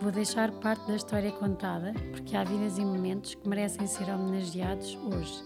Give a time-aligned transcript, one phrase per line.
[0.00, 4.96] Vou deixar parte da história contada, porque há vidas e momentos que merecem ser homenageados
[4.96, 5.42] hoje.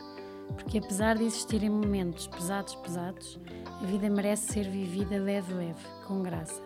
[0.55, 6.23] Porque apesar de existirem momentos pesados, pesados, a vida merece ser vivida leve, leve, com
[6.23, 6.63] graça.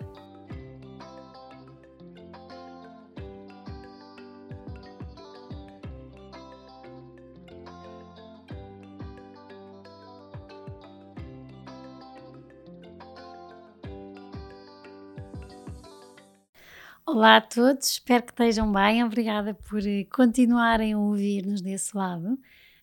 [17.25, 19.03] Olá a todos, espero que estejam bem.
[19.03, 22.39] Obrigada por eh, continuarem a ouvir-nos desse lado.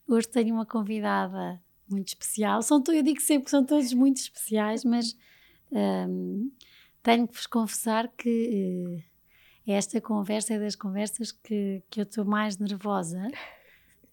[0.08, 2.64] Hoje tenho uma convidada muito especial.
[2.64, 5.16] São, eu digo sempre que são todos muito especiais, mas
[5.72, 6.52] um,
[7.03, 9.03] tenho que vos confessar que
[9.67, 13.22] uh, esta conversa é das conversas que, que eu estou mais nervosa.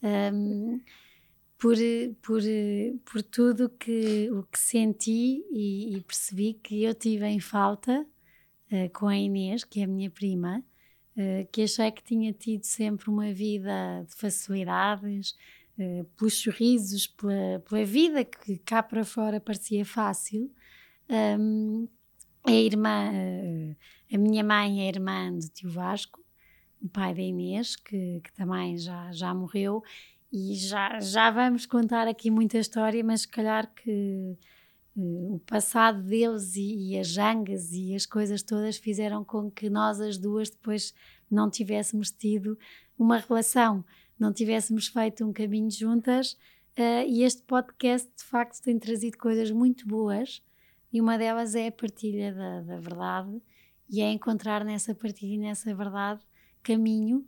[0.02, 0.78] Um,
[1.56, 1.74] por,
[2.20, 2.42] por,
[3.10, 8.06] por tudo que, o que senti e, e percebi que eu tive em falta
[8.72, 10.62] uh, com a Inês, que é a minha prima,
[11.16, 15.36] uh, que achei que tinha tido sempre uma vida de facilidades,
[15.78, 20.50] uh, pelos sorrisos, pela, pela, vida que cá para fora parecia fácil.
[21.08, 21.88] Um,
[22.44, 23.10] a irmã,
[24.12, 26.24] a minha mãe é irmã de tio Vasco,
[26.80, 29.82] o pai da Inês, que, que também já, já morreu,
[30.32, 34.36] e já, já vamos contar aqui muita história, mas se calhar que
[35.00, 40.00] o passado deles e, e, as jangas e as coisas todas fizeram com que nós
[40.00, 40.92] as duas depois
[41.30, 42.58] não tivéssemos tido
[42.98, 43.84] uma relação
[44.18, 46.32] não tivéssemos feito um caminho juntas.
[46.76, 50.42] Uh, e este podcast, de facto, tem trazido coisas muito boas,
[50.92, 53.40] e uma delas é a partilha da, da verdade,
[53.88, 56.20] e é encontrar nessa partilha e nessa verdade
[56.62, 57.26] caminho.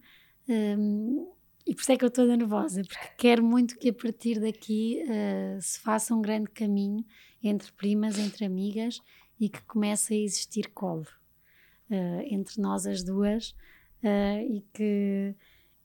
[0.49, 1.29] Um,
[1.67, 5.03] e por isso é que eu estou nervosa, porque quero muito que a partir daqui
[5.05, 7.05] uh, se faça um grande caminho
[7.43, 9.01] entre primas, entre amigas
[9.41, 11.07] e que comece a existir colo
[11.91, 13.51] uh, entre nós as duas
[14.03, 15.35] uh, e que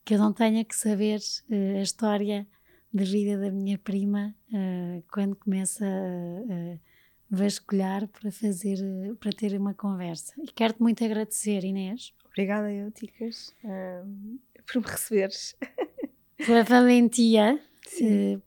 [0.04, 1.18] que eu não tenha que saber
[1.50, 2.46] uh, a história
[2.92, 4.34] da vida da minha prima
[5.12, 6.78] quando começa a, a,
[7.28, 8.78] vasculhar para fazer,
[9.20, 10.32] para ter uma conversa.
[10.38, 12.14] E quero-te muito agradecer, Inês.
[12.24, 13.54] Obrigada, eu, Ticas,
[14.66, 15.54] por me receberes.
[16.38, 17.60] Pela valentia,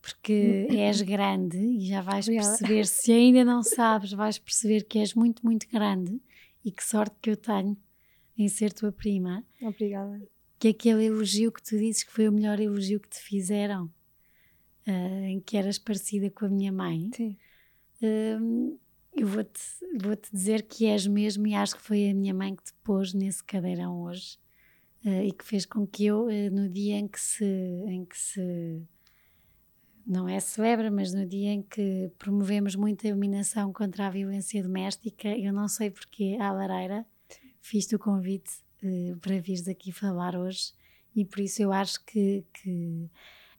[0.01, 2.57] porque és grande e já vais Obrigada.
[2.57, 6.21] perceber, se ainda não sabes, vais perceber que és muito, muito grande
[6.63, 7.77] e que sorte que eu tenho
[8.37, 9.43] em ser tua prima.
[9.61, 10.21] Obrigada
[10.59, 13.85] que aquele elogio que tu dizes que foi o melhor elogio que te fizeram,
[14.85, 17.09] uh, em que eras parecida com a minha mãe.
[17.15, 17.37] Sim.
[18.03, 18.77] Uh,
[19.15, 19.61] eu vou-te
[19.97, 22.73] vou -te dizer que és mesmo, e acho que foi a minha mãe que te
[22.83, 24.37] pôs nesse cadeirão hoje
[25.05, 27.45] uh, e que fez com que eu, no dia em que se.
[27.87, 28.81] Em que se
[30.09, 35.27] não é celebra, mas no dia em que promovemos muita iluminação contra a violência doméstica,
[35.27, 37.05] eu não sei porque, à lareira,
[37.61, 38.49] fiz-te o convite
[38.83, 40.73] uh, para vires aqui falar hoje
[41.15, 43.07] e por isso eu acho que, que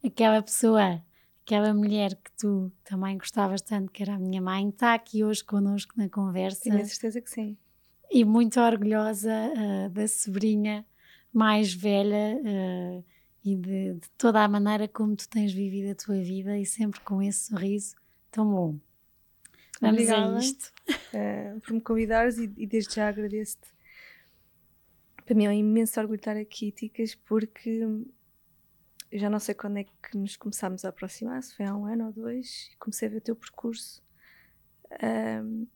[0.05, 1.01] aquela pessoa,
[1.47, 5.45] aquela mulher que tu também gostavas tanto, que era a minha mãe, está aqui hoje
[5.45, 6.63] connosco na conversa.
[6.65, 7.57] Tenho a certeza que sim.
[8.11, 10.85] E muito orgulhosa uh, da sobrinha
[11.33, 13.05] mais velha uh,
[13.45, 17.01] e de, de, toda a maneira como tu tens vivido a tua vida e sempre
[17.01, 17.97] com esse sorriso
[18.31, 18.79] tão bom.
[19.81, 20.73] Vamos Obrigada, a isto.
[20.89, 23.69] Uh, por me convidares e, e desde já agradeço-te
[25.31, 27.71] para mim é um imenso orgulho estar aqui, Ticas, porque
[29.13, 31.87] eu já não sei quando é que nos começámos a aproximar, se foi há um
[31.87, 34.03] ano ou dois, e comecei a ver o teu percurso.
[35.01, 35.69] Um,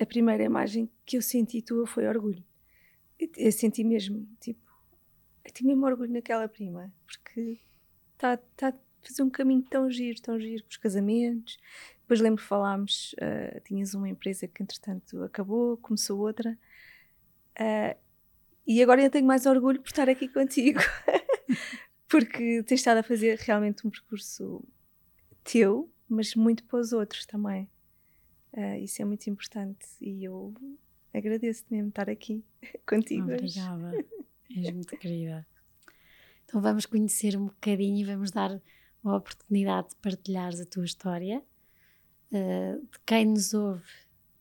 [0.00, 2.44] a primeira imagem que eu senti tua foi orgulho.
[3.18, 4.69] Eu, eu senti mesmo, tipo,
[5.50, 7.58] eu tinha mesmo orgulho naquela prima, porque
[8.14, 11.58] está tá a fazer um caminho tão giro, tão giro, com os casamentos.
[12.02, 16.56] Depois lembro que falámos, uh, tinhas uma empresa que entretanto acabou, começou outra.
[17.58, 17.98] Uh,
[18.66, 20.78] e agora eu tenho mais orgulho por estar aqui contigo,
[22.08, 24.62] porque tens estado a fazer realmente um percurso
[25.42, 27.68] teu, mas muito para os outros também.
[28.52, 30.52] Uh, isso é muito importante e eu
[31.14, 32.44] agradeço-te mesmo estar aqui
[32.86, 33.32] contigo.
[33.32, 34.04] Obrigada,
[34.56, 35.46] és muito querida.
[36.44, 38.60] Então vamos conhecer um bocadinho e vamos dar
[39.04, 41.42] a oportunidade de partilhares a tua história,
[42.32, 43.84] uh, de quem nos ouve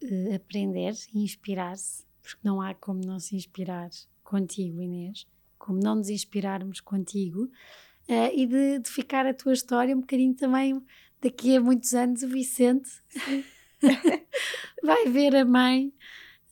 [0.03, 3.89] uh, aprender e inspirar-se, porque não há como não se inspirar
[4.23, 5.27] contigo, Inês,
[5.57, 7.43] como não nos inspirarmos contigo.
[8.09, 10.83] uh, e de, de, ficar a tua história um bocadinho também.
[11.21, 12.89] Daqui a muitos anos, o Vicente
[14.81, 15.93] vai ver a mãe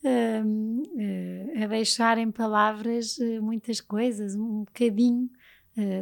[0.04, 5.30] a deixar em palavras muitas coisas, um bocadinho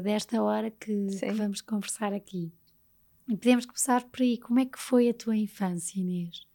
[0.02, 2.52] desta hora que, que vamos conversar aqui.
[3.28, 4.38] E podemos começar por aí.
[4.38, 6.46] Como é que foi a tua infância, Inês?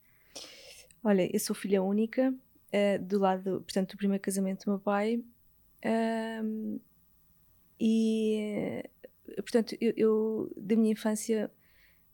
[1.04, 5.24] Olha, eu sou filha única, uh, do lado, portanto, do primeiro casamento do meu pai.
[7.80, 8.84] E,
[9.38, 11.52] portanto, eu, eu, da minha infância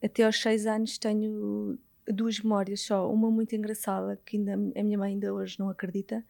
[0.02, 1.78] até aos seis anos tenho
[2.08, 3.12] duas memórias só.
[3.12, 6.24] Uma muito engraçada, que ainda, a minha mãe ainda hoje não acredita,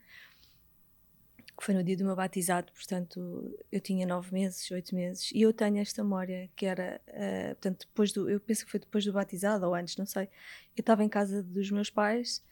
[1.57, 5.41] que foi no dia do meu batizado, portanto, eu tinha nove meses, oito meses, e
[5.41, 9.03] eu tenho esta memória que era, uh, portanto, depois do, eu penso que foi depois
[9.03, 10.25] do batizado ou antes, não sei.
[10.75, 12.43] Eu estava em casa dos meus pais,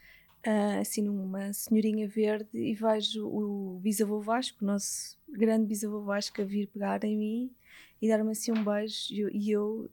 [0.45, 6.41] uh, assim numa senhorinha verde, e vejo o bisavô Vasco, o nosso grande bisavô Vasco,
[6.41, 7.55] a vir pegar em mim
[8.01, 9.89] e dar-me assim um beijo, e eu, e eu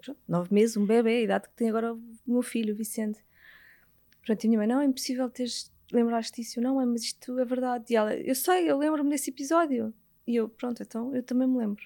[0.00, 3.18] pronto, nove meses, um bebê, a idade que tem agora o meu filho, o Vicente.
[4.24, 6.60] Pronto, e a minha mãe, não, é impossível teres lembraste disso?
[6.60, 7.86] não, mas isto é verdade.
[7.90, 9.92] E ela, eu sei, eu lembro-me desse episódio.
[10.26, 11.82] E eu, pronto, então eu também me lembro.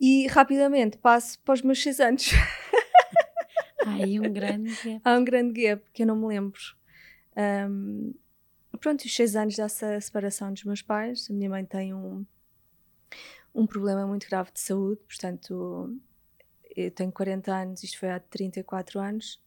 [0.00, 2.30] E rapidamente passo para os meus seis anos.
[3.84, 5.00] Há aí um grande gap.
[5.04, 6.60] Há um grande gap que eu não me lembro.
[7.36, 8.14] Um,
[8.80, 11.28] pronto, os seis anos dessa separação dos meus pais.
[11.30, 12.24] A minha mãe tem um,
[13.54, 15.98] um problema muito grave de saúde, portanto,
[16.76, 19.40] eu tenho 40 anos, isto foi há 34 anos.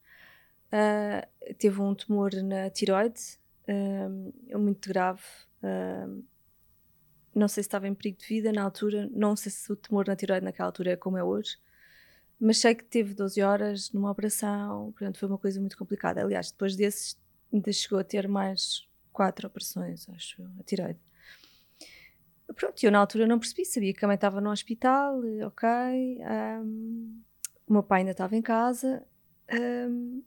[0.68, 3.22] Uh, teve um tumor na tiroide,
[3.68, 5.22] uh, muito grave.
[5.64, 6.24] Uh,
[7.34, 10.08] não sei se estava em perigo de vida na altura, não sei se o tumor
[10.08, 11.58] na tiroide naquela altura é como é hoje,
[12.40, 16.22] mas sei que teve 12 horas numa operação, portanto foi uma coisa muito complicada.
[16.22, 17.18] Aliás, depois desses
[17.54, 21.00] ainda chegou a ter mais quatro operações, acho, a tiroide.
[22.56, 25.70] Pronto, eu na altura não percebi, sabia que a mãe estava no hospital, ok.
[26.62, 27.22] Um,
[27.68, 29.06] o meu pai ainda estava em casa.
[29.52, 30.24] Um,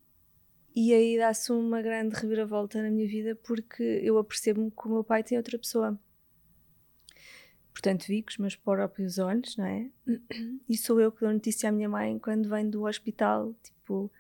[0.74, 5.04] e aí dá-se uma grande reviravolta na minha vida porque eu apercebo-me que o meu
[5.04, 5.98] pai tem outra pessoa.
[7.72, 9.90] Portanto, vi com os meus próprios olhos, não é?
[10.69, 14.10] E sou eu que dou notícia à minha mãe quando vem do hospital, tipo,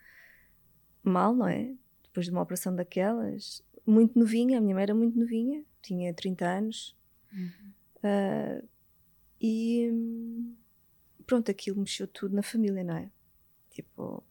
[1.02, 1.72] mal, não é?
[2.02, 3.62] Depois de uma operação daquelas.
[3.86, 6.96] Muito novinha, a minha mãe era muito novinha, tinha 30 anos.
[7.32, 7.72] Uhum.
[8.02, 8.66] Uh,
[9.40, 9.90] e
[11.26, 13.10] pronto, aquilo mexeu tudo na família, não é?
[13.70, 14.22] Tipo,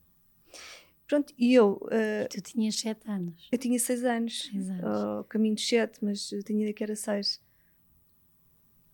[1.11, 1.73] Pronto, e eu.
[1.73, 3.49] Uh, tu tinhas 7 anos?
[3.51, 4.49] Eu tinha 6 anos.
[4.49, 4.83] Seis anos.
[4.85, 7.41] Ao caminho de 7, mas eu tinha que era 6.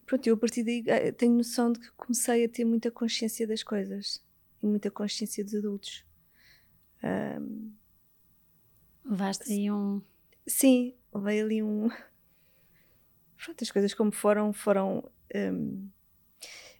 [0.04, 3.46] Pronto, eu a partir daí eh, tenho noção de que comecei a ter muita consciência
[3.46, 4.24] das coisas
[4.64, 6.04] e muita consciência dos adultos.
[7.04, 7.72] Um,
[9.06, 10.02] Levaste aí um.
[10.48, 11.88] Sim, levei ali um.
[13.44, 15.10] Pronto, as coisas como foram, foram.
[15.36, 15.90] Um,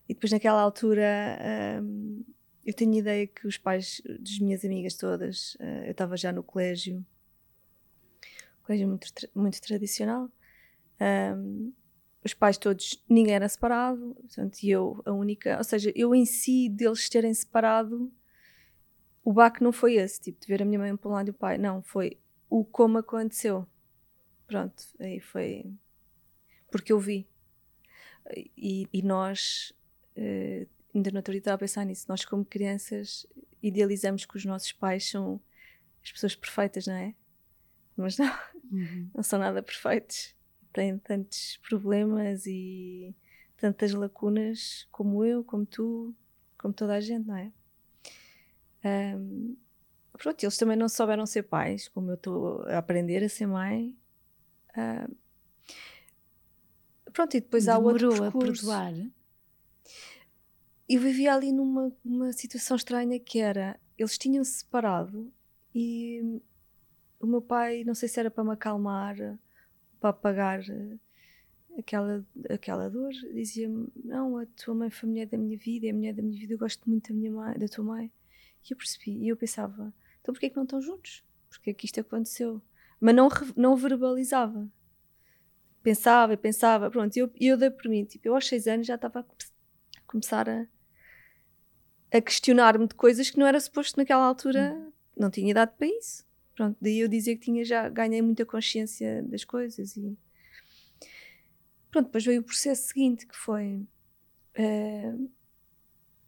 [0.08, 1.40] e depois naquela altura.
[1.82, 2.24] Um,
[2.68, 6.44] eu tenho ideia que os pais das minhas amigas todas, uh, eu estava já no
[6.44, 7.04] colégio,
[8.62, 10.30] colégio muito, muito tradicional,
[11.00, 11.72] um,
[12.26, 16.26] os pais todos, ninguém era separado, portanto, e eu a única, ou seja, eu em
[16.26, 18.12] si, deles terem separado,
[19.24, 21.32] o baque não foi esse, tipo, de ver a minha mãe para um lado e
[21.32, 22.20] o pai, não, foi
[22.50, 23.66] o como aconteceu.
[24.46, 25.74] Pronto, aí foi
[26.72, 27.28] porque eu vi.
[28.58, 29.74] E, e nós
[30.18, 32.06] uh, ainda dia estava a pensar nisso.
[32.10, 33.26] Nós, como crianças,
[33.62, 35.40] idealizamos que os nossos pais são
[36.04, 37.14] as pessoas perfeitas, não é?
[37.96, 38.40] Mas não,
[38.72, 39.10] uhum.
[39.14, 40.36] não são nada perfeitos.
[40.74, 43.16] Têm tantos problemas e
[43.58, 46.14] tantas lacunas como eu, como tu,
[46.58, 47.52] como toda a gente, não é?
[48.86, 49.58] Um,
[50.14, 53.98] pronto, eles também não souberam ser pais, como eu estou a aprender a ser mãe.
[57.18, 58.72] Pronto, e depois Demorou há outro percurso.
[58.72, 59.12] a perdoar?
[60.88, 65.32] eu vivia ali numa uma situação estranha que era eles tinham se separado
[65.76, 66.40] e
[67.20, 69.18] o meu pai não sei se era para me acalmar
[70.00, 70.98] para apagar eh,
[71.78, 75.90] aquela aquela dor dizia-me não a tua mãe foi a mulher da minha vida é
[75.90, 78.12] a mulher da minha vida eu gosto muito da minha mãe da tua mãe
[78.64, 81.74] e eu percebi e eu pensava então porquê é que não estão juntos porque é
[81.74, 82.62] que isto aconteceu
[83.02, 84.70] mas não não verbalizava
[85.88, 88.96] pensava e pensava pronto eu eu dei por mim tipo eu aos seis anos já
[88.96, 90.68] estava a começar a
[92.14, 94.92] a questionar-me de coisas que não era suposto naquela altura, hum.
[95.16, 96.26] não tinha idade para isso.
[96.56, 100.18] Pronto, daí eu dizia que tinha já ganhei muita consciência das coisas e
[101.92, 103.88] pronto, depois veio o processo seguinte que foi
[104.58, 105.32] uh,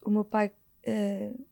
[0.03, 0.51] o meu pai
[0.87, 1.45] uh,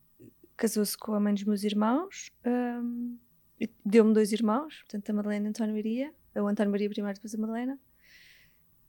[0.56, 3.18] casou-se com a mãe dos meus irmãos, um,
[3.60, 7.16] eh, deu-me dois irmãos, portanto a Madalena e a António Maria, o António Maria primeiro
[7.16, 7.80] depois a Madalena.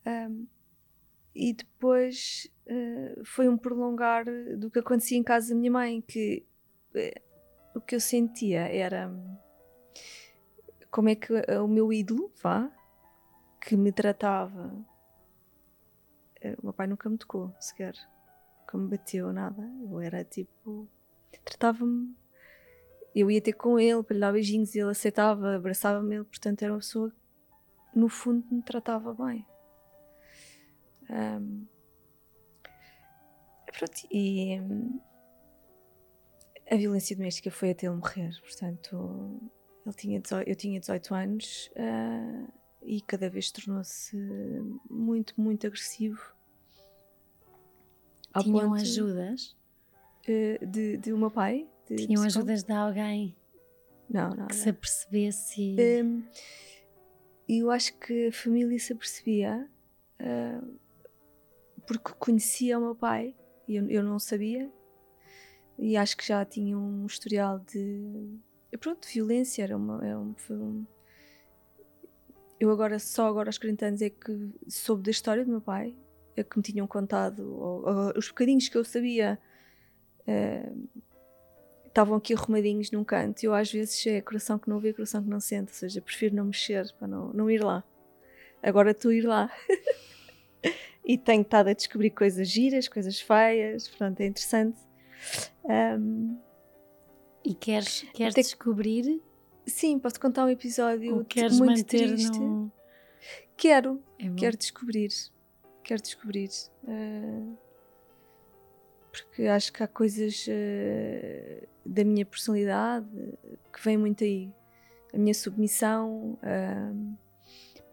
[0.09, 0.47] Um,
[1.35, 4.25] e depois uh, foi um prolongar
[4.57, 6.47] do que acontecia em casa da minha mãe, que
[6.95, 9.13] uh, o que eu sentia era
[10.91, 12.71] como é que o meu ídolo, vá,
[13.61, 14.73] que me tratava.
[16.59, 17.95] O meu pai nunca me tocou sequer,
[18.61, 19.63] nunca me bateu nada.
[19.83, 20.89] Eu era tipo.
[21.45, 22.17] Tratava-me.
[23.15, 26.73] Eu ia ter com ele para lhe dar beijinhos e ele aceitava, abraçava-me portanto era
[26.73, 29.45] uma pessoa que, no fundo, me tratava bem.
[31.11, 31.67] Um,
[33.79, 35.01] pronto, e um,
[36.71, 39.41] a violência doméstica foi até ele morrer, portanto,
[39.87, 44.17] ele tinha 18, eu tinha 18 anos uh, e cada vez tornou-se
[44.91, 46.21] muito, muito agressivo.
[48.43, 49.57] Tinham ponto, ajudas?
[50.29, 51.67] Uh, de, de meu pai?
[51.89, 53.35] De, Tinham de ajudas de alguém?
[54.09, 54.47] Não, não.
[54.47, 54.63] Que não.
[54.63, 55.77] se apercebesse.
[56.05, 56.25] Um,
[57.49, 59.69] eu acho que a família se apercebia.
[60.21, 60.79] Uh,
[61.89, 63.35] porque conhecia o meu pai
[63.67, 64.71] e eu, eu não sabia.
[65.79, 68.39] E acho que já tinha um historial de.
[68.79, 69.63] Pronto, de violência.
[69.63, 70.05] Era uma.
[70.05, 70.87] Era um, um,
[72.61, 75.95] eu agora, só agora aos 40 anos, é que soube da história do meu pai,
[76.37, 79.39] é que me tinham contado, ou, ou, os bocadinhos que eu sabia.
[80.27, 80.89] Uh,
[81.87, 83.43] estavam aqui arrumadinhos num canto.
[83.43, 85.73] Eu às vezes é coração que não vê, coração que não sente.
[85.73, 87.83] Ou seja, prefiro não mexer para não, não ir lá.
[88.63, 89.51] Agora tu ir lá.
[91.09, 94.79] e tenho estado a descobrir coisas giras, coisas feias, portanto é interessante.
[95.65, 96.39] Um,
[97.43, 98.43] e queres, queres te...
[98.43, 99.23] descobrir?
[99.67, 102.39] Sim, posso contar um episódio Ou queres muito manter triste.
[102.39, 102.71] No...
[103.57, 105.09] Quero, é quero descobrir,
[105.83, 106.51] quero descobrir.
[106.85, 107.57] Uh,
[109.11, 113.09] porque acho que há coisas uh, da minha personalidade
[113.73, 114.53] que vêm muito aí.
[115.13, 117.19] A minha submissão uh,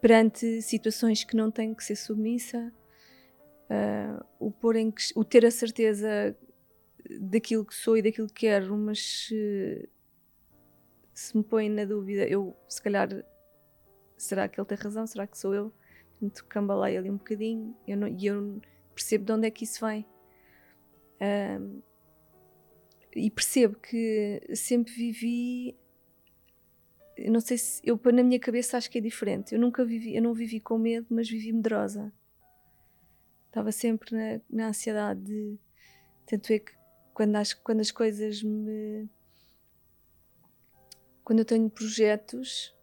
[0.02, 2.70] perante situações que não tenho que ser submissa
[3.70, 6.36] uh, o, pôr em, o ter a certeza
[7.20, 9.88] daquilo que sou e daquilo que quero, mas se,
[11.14, 13.08] se me põe na dúvida, eu se calhar
[14.16, 15.06] será que ele tem razão?
[15.06, 15.72] Será que sou eu?
[16.18, 17.98] Portanto, cambalei ali um bocadinho e eu,
[18.34, 18.60] eu
[18.94, 20.06] percebo de onde é que isso vem.
[21.20, 21.82] Um,
[23.14, 25.78] e percebo que sempre vivi.
[27.16, 27.80] Eu não sei se.
[27.84, 29.54] Eu, na minha cabeça, acho que é diferente.
[29.54, 30.14] Eu nunca vivi.
[30.14, 32.12] Eu não vivi com medo, mas vivi medrosa
[33.56, 35.58] estava sempre na, na ansiedade de.
[36.26, 36.72] Tanto é que
[37.14, 39.08] quando, as, quando as coisas me.
[41.24, 42.74] Quando eu tenho projetos,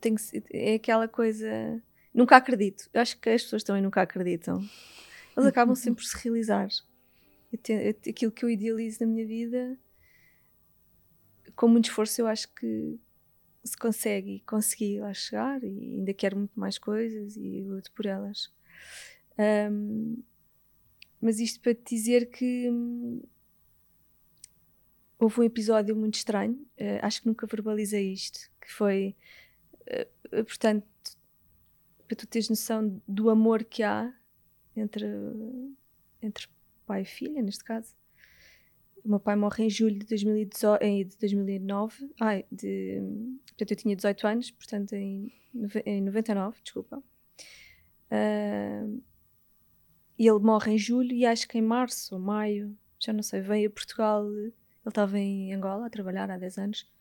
[0.00, 0.16] tenho,
[0.52, 1.82] é aquela coisa.
[2.12, 2.88] Nunca acredito.
[2.92, 4.62] Eu acho que as pessoas também nunca acreditam.
[5.34, 6.68] Elas acabam sempre por se realizar.
[8.08, 9.78] aquilo que eu idealizo na minha vida,
[11.56, 13.00] com muito esforço, eu acho que
[13.64, 18.04] se consegue e consegui lá chegar e ainda quero muito mais coisas e luto por
[18.04, 18.52] elas.
[19.38, 20.22] Um,
[21.20, 23.22] mas isto para te dizer que hum,
[25.18, 29.16] houve um episódio muito estranho, uh, acho que nunca verbalizei isto, que foi,
[29.82, 30.86] uh, portanto,
[32.06, 34.12] para tu teres noção do amor que há
[34.76, 35.06] entre,
[36.20, 36.48] entre
[36.86, 37.94] pai e filha, neste caso.
[39.04, 42.10] O meu pai morre em julho de, 2018, de 2009.
[42.20, 43.02] Ai, de,
[43.46, 45.32] portanto, eu tinha 18 anos, portanto, em,
[45.84, 47.02] em 99, desculpa.
[48.10, 49.02] Uh,
[50.18, 53.40] e ele morre em julho e acho que em março ou maio, já não sei,
[53.40, 54.30] veio a Portugal.
[54.30, 54.52] Ele
[54.86, 56.92] estava em Angola a trabalhar há 10 anos.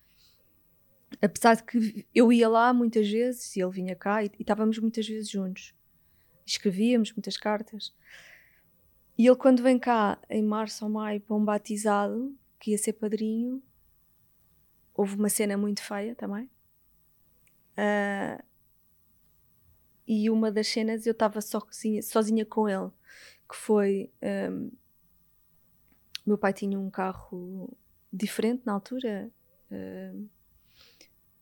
[1.22, 4.79] Apesar de que eu ia lá muitas vezes e ele vinha cá e, e estávamos
[4.79, 5.74] muitas vezes juntos.
[6.46, 7.93] Escrevíamos muitas cartas.
[9.17, 12.93] E ele, quando vem cá em março ou maio para um batizado, que ia ser
[12.93, 13.62] padrinho,
[14.93, 16.50] houve uma cena muito feia também.
[17.77, 18.43] Uh,
[20.08, 22.92] e uma das cenas eu estava sozinha, sozinha com ele
[23.50, 24.12] que foi.
[24.22, 24.72] Um,
[26.26, 27.76] meu pai tinha um carro
[28.12, 29.30] diferente na altura,
[29.70, 30.30] uh,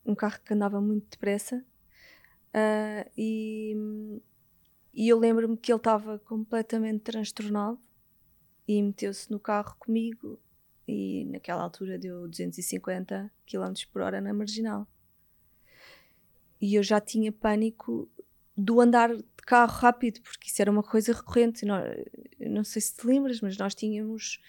[0.04, 1.64] um carro que andava muito depressa,
[2.48, 3.76] uh, e,
[4.92, 7.78] e eu lembro-me que ele estava completamente transtornado
[8.66, 10.38] e meteu-se no carro comigo
[10.86, 14.86] e naquela altura deu 250 km por hora na marginal.
[16.60, 18.10] E eu já tinha pânico
[18.56, 21.64] do andar de carro rápido, porque isso era uma coisa recorrente.
[21.64, 21.82] Não,
[22.40, 24.40] não sei se te lembras, mas nós tínhamos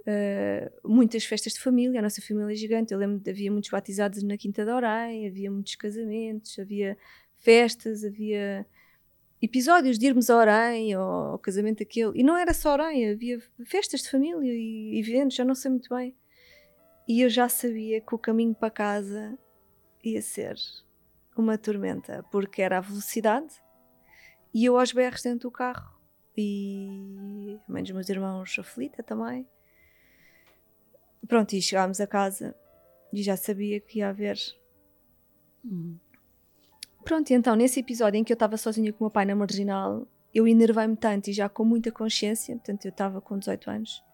[0.00, 2.92] uh, muitas festas de família, a nossa família é gigante.
[2.92, 6.96] Eu lembro que havia muitos batizados na Quinta da Orem, havia muitos casamentos, havia
[7.38, 8.66] festas, havia
[9.42, 12.18] episódios de irmos a Orem ou ao casamento aquele.
[12.18, 15.94] E não era só Orem, havia festas de família e eventos, já não sei muito
[15.94, 16.14] bem.
[17.08, 19.36] E eu já sabia que o caminho para casa
[20.04, 20.54] ia ser
[21.36, 23.54] uma tormenta, porque era a velocidade
[24.52, 25.98] e eu aos berros dentro do carro
[26.36, 29.46] e a mãe dos meus irmãos aflita também.
[31.26, 32.54] Pronto, e chegámos a casa
[33.12, 34.38] e já sabia que ia haver.
[35.64, 35.98] Uhum.
[37.04, 39.34] Pronto, e então nesse episódio em que eu estava sozinha com o meu pai na
[39.34, 44.04] marginal, eu enervei-me tanto e já com muita consciência, portanto eu estava com 18 anos,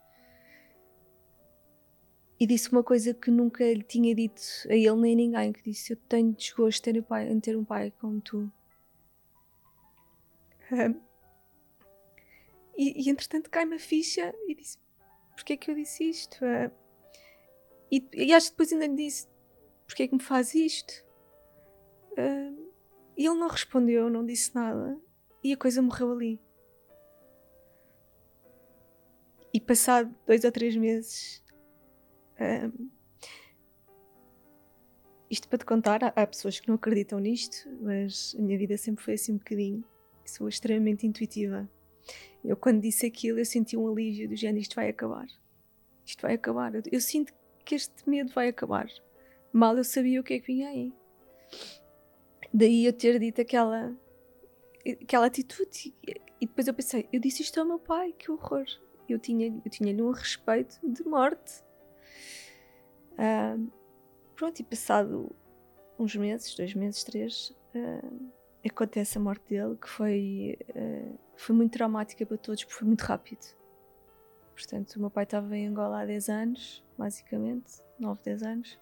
[2.38, 5.62] e disse uma coisa que nunca lhe tinha dito a ele nem a ninguém, que
[5.62, 8.52] disse, eu tenho desgosto de ter pai, em ter um pai como tu.
[10.70, 11.00] Um,
[12.76, 14.78] e, e entretanto cai-me a ficha e disse,
[15.34, 16.38] porquê é que eu disse isto?
[16.44, 16.70] Uh,
[17.90, 19.28] e, e acho que depois ainda lhe disse,
[19.86, 20.92] porquê é que me faz isto?
[22.12, 22.66] Uh,
[23.16, 25.00] e ele não respondeu, não disse nada.
[25.42, 26.40] E a coisa morreu ali.
[29.54, 31.42] E passado dois ou três meses,
[35.30, 38.76] isto para te contar, há, há, pessoas que não acreditam nisto, mas a minha vida
[38.76, 39.84] sempre foi assim um bocadinho.
[40.24, 41.68] Sou extremamente intuitiva.
[42.44, 45.26] Eu, quando disse aquilo, eu senti um alívio do género: isto vai acabar.
[46.04, 46.74] Isto vai acabar.
[46.74, 47.32] Eu, eu sinto
[47.64, 48.88] que este medo vai acabar.
[49.52, 50.92] Mal eu sabia o que é que vinha aí.
[52.52, 53.96] Daí eu ter dito aquela,
[55.02, 55.94] aquela atitude.
[56.40, 58.66] E depois eu pensei, eu disse isto ao meu pai, que horror.
[59.08, 61.65] Eu tinha-lhe eu tinha um respeito de morte.
[63.18, 63.70] Uh,
[64.34, 65.34] pronto, e passado
[65.98, 68.30] uns meses, dois meses, três, uh,
[68.64, 73.02] acontece a morte dele, que foi, uh, foi muito traumática para todos, porque foi muito
[73.02, 73.46] rápido.
[74.54, 78.78] Portanto, o meu pai estava em Angola há 10 anos, basicamente, 9, 10 anos.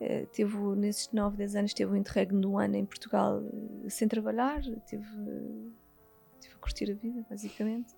[0.00, 3.90] Uh, teve, nesses 9, 10 anos, teve um interregno de um ano em Portugal uh,
[3.90, 5.06] sem trabalhar, teve,
[6.40, 7.94] teve a curtir a vida, basicamente.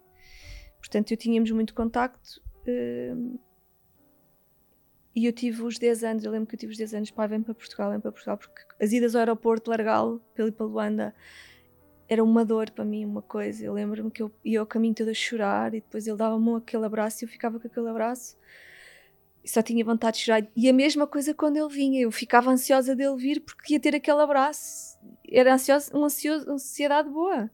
[0.78, 2.42] Portanto, eu tínhamos muito contacto.
[5.14, 7.28] E eu tive os 10 anos, eu lembro que eu tive os 10 anos, pai,
[7.28, 11.14] vem para Portugal, vem para Portugal, porque as idas ao aeroporto, largá-lo pelo para Luanda,
[12.09, 13.64] era uma dor para mim, uma coisa.
[13.64, 16.85] Eu lembro-me que eu ia ao caminho todo a chorar e depois ele dava-me aquele
[16.85, 18.37] abraço e eu ficava com aquele abraço
[19.44, 20.47] e só tinha vontade de chorar.
[20.56, 23.95] E a mesma coisa quando ele vinha, eu ficava ansiosa dele vir porque ia ter
[23.95, 24.99] aquele abraço.
[25.30, 26.08] Era ansioso, uma
[26.49, 27.50] ansiedade boa.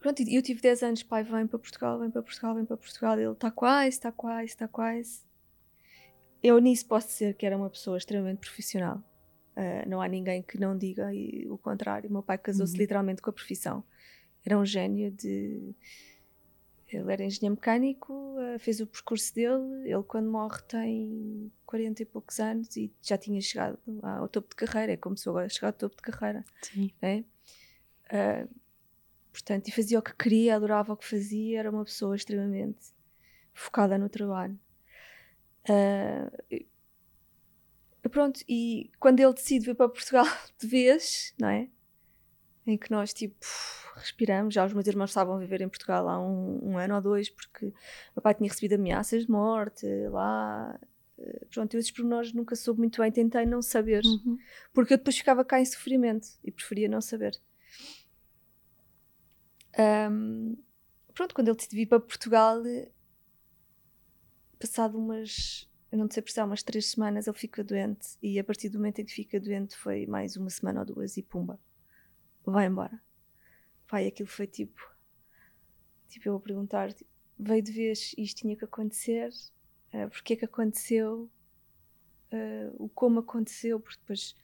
[0.00, 3.18] Pronto, eu tive 10 anos, pai, vem para Portugal, vem para Portugal, vem para Portugal.
[3.18, 5.20] Ele está quase, está quase, está quase.
[6.42, 9.02] Eu nisso posso dizer que era uma pessoa extremamente profissional.
[9.54, 12.10] Uh, não há ninguém que não diga e, o contrário.
[12.10, 12.78] Meu pai casou-se uhum.
[12.78, 13.84] literalmente com a profissão.
[14.44, 15.74] Era um gênio de.
[16.88, 19.82] Ele era engenheiro mecânico, uh, fez o percurso dele.
[19.84, 24.56] Ele, quando morre, tem 40 e poucos anos e já tinha chegado ao topo de
[24.56, 24.92] carreira.
[24.92, 26.42] É como se agora chegar ao topo de carreira.
[26.62, 26.90] Sim.
[27.02, 27.22] É?
[28.10, 28.59] Uh,
[29.32, 32.92] Portanto, e fazia o que queria, adorava o que fazia, era uma pessoa extremamente
[33.52, 34.58] focada no trabalho.
[35.68, 36.66] Uh,
[38.08, 40.26] pronto, e quando ele decide vir para Portugal
[40.58, 41.68] de vez, não é?
[42.66, 43.46] Em que nós, tipo,
[43.94, 44.54] respiramos.
[44.54, 47.30] Já os meus irmãos estavam a viver em Portugal há um, um ano ou dois,
[47.30, 47.72] porque o
[48.16, 50.78] meu pai tinha recebido ameaças de morte lá.
[51.18, 54.38] Uh, pronto, eu esses pormenores nunca soube muito bem, tentei não saber, uhum.
[54.72, 57.38] porque eu depois ficava cá em sofrimento e preferia não saber.
[59.78, 60.56] Um,
[61.14, 62.62] pronto, quando ele decidi vir para Portugal,
[64.58, 68.16] passado umas, eu não sei precisar, umas três semanas, ele fica doente.
[68.22, 71.16] E a partir do momento em que fica doente, foi mais uma semana ou duas
[71.16, 71.58] e pumba,
[72.44, 73.00] vai embora.
[73.86, 74.80] Pai, aquilo foi tipo.
[76.08, 79.30] Tipo, eu vou perguntar, tipo, veio de vez isto tinha que acontecer,
[79.94, 81.30] uh, porque é que aconteceu,
[82.32, 84.34] uh, o como aconteceu, porque depois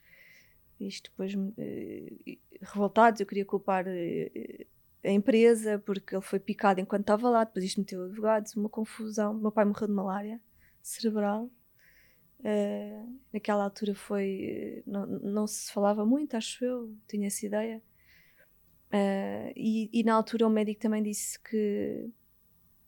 [0.78, 4.66] isto depois uh, revoltados, eu queria culpar uh,
[5.06, 9.34] a empresa porque ele foi picado enquanto estava lá, depois isto meteu advogados, uma confusão.
[9.34, 10.40] Meu pai morreu de malária
[10.82, 11.50] cerebral.
[12.40, 14.82] Uh, naquela altura foi.
[14.86, 17.82] Não, não, se falava muito, acho eu, tinha essa ideia.
[18.88, 22.08] Uh, e, e, na altura o médico também disse que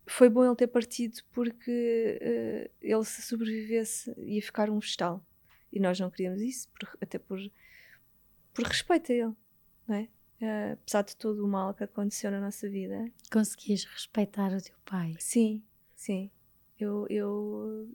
[0.07, 5.24] foi bom ele ter partido porque uh, ele, se sobrevivesse, ia ficar um vegetal.
[5.72, 7.38] E nós não queríamos isso, por, até por,
[8.54, 9.35] por respeito a ele,
[9.87, 10.09] não é?
[10.40, 13.11] Uh, apesar de todo o mal que aconteceu na nossa vida.
[13.31, 15.16] Conseguias respeitar o teu pai?
[15.18, 15.62] Sim,
[15.94, 16.31] sim.
[16.79, 17.88] Eu, eu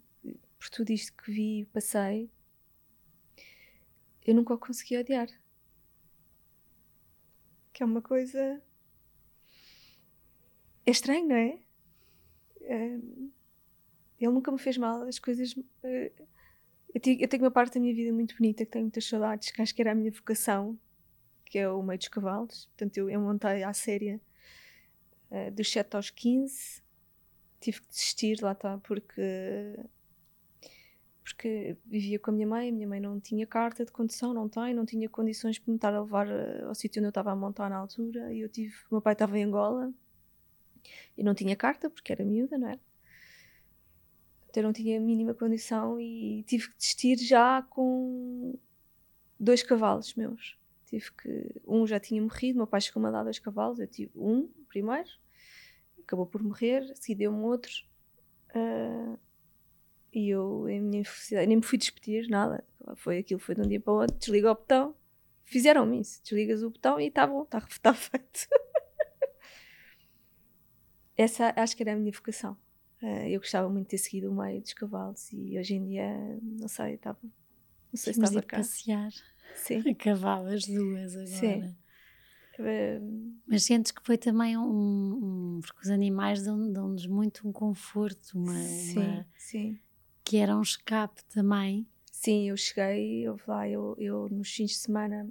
[0.60, 2.30] por tudo isto que vi e passei,
[4.26, 5.28] eu nunca o consegui odiar.
[7.74, 8.62] Que é uma coisa.
[10.86, 11.60] É estranho, não é?
[12.62, 13.32] Uh,
[14.20, 15.54] ele nunca me fez mal, as coisas.
[15.54, 16.28] Uh,
[16.94, 19.52] eu, tenho, eu tenho uma parte da minha vida muito bonita que tenho muitas saudades,
[19.52, 20.80] que acho que era a minha vocação
[21.54, 22.66] que é o meio dos cavalos.
[22.66, 24.16] Portanto, eu, eu montei à série
[25.30, 26.82] uh, dos 7 aos 15.
[27.62, 29.80] Tive que desistir, lá está, porque,
[31.24, 34.50] porque vivia com a minha mãe, a minha mãe não tinha carta de condução, não
[34.50, 37.32] tem, não tinha condições para me estar a levar uh, ao sítio onde eu estava
[37.32, 39.94] a montar na altura, e eu tive, o meu pai estava em Angola,
[41.16, 42.80] e não tinha carta, porque era miúda, não é?
[44.50, 48.58] Então eu não tinha a mínima condição e tive que desistir já com
[49.40, 50.63] dois cavalos meus.
[50.94, 51.62] Tive que.
[51.66, 55.10] Um já tinha morrido, meu pai chegou-me a dar dois cavalos, eu tive um primeiro,
[56.00, 57.72] acabou por morrer, seguida deu-me outro.
[58.50, 59.18] Uh,
[60.14, 62.64] e eu, em minha infelicidade, nem me fui despedir, nada.
[62.98, 64.96] Foi aquilo, foi de um dia para o outro, desliga o botão.
[65.46, 68.48] Fizeram-me isso, desligas o botão e está bom, está tá feito.
[71.18, 72.56] Essa acho que era a minha vocação.
[73.02, 76.40] Uh, eu gostava muito de ter seguido o meio dos cavalos e hoje em dia,
[76.44, 77.18] não sei, estava.
[77.24, 77.32] Não
[77.96, 78.58] sei se estava cá.
[78.58, 79.12] passear
[79.56, 79.84] Sim.
[79.90, 81.28] a cavalo, as duas agora.
[81.28, 81.76] Sim.
[82.60, 88.38] Uh, Mas sentes que foi também um, um porque os animais dão-nos muito um conforto,
[88.38, 89.80] uma, sim, uma, sim.
[90.24, 91.88] que era um escape também.
[92.12, 95.28] Sim, eu cheguei, eu, lá, eu, eu nos fins de semana,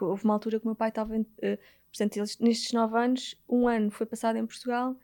[0.00, 1.58] houve uma altura que o meu pai estava, uh,
[1.90, 4.96] portanto, eles, nestes nove anos, um ano foi passado em Portugal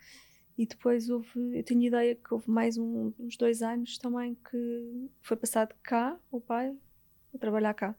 [0.57, 5.11] e depois houve, eu tenho ideia que houve mais um, uns dois anos também que
[5.21, 6.75] foi passado cá, o pai,
[7.35, 7.97] a trabalhar cá.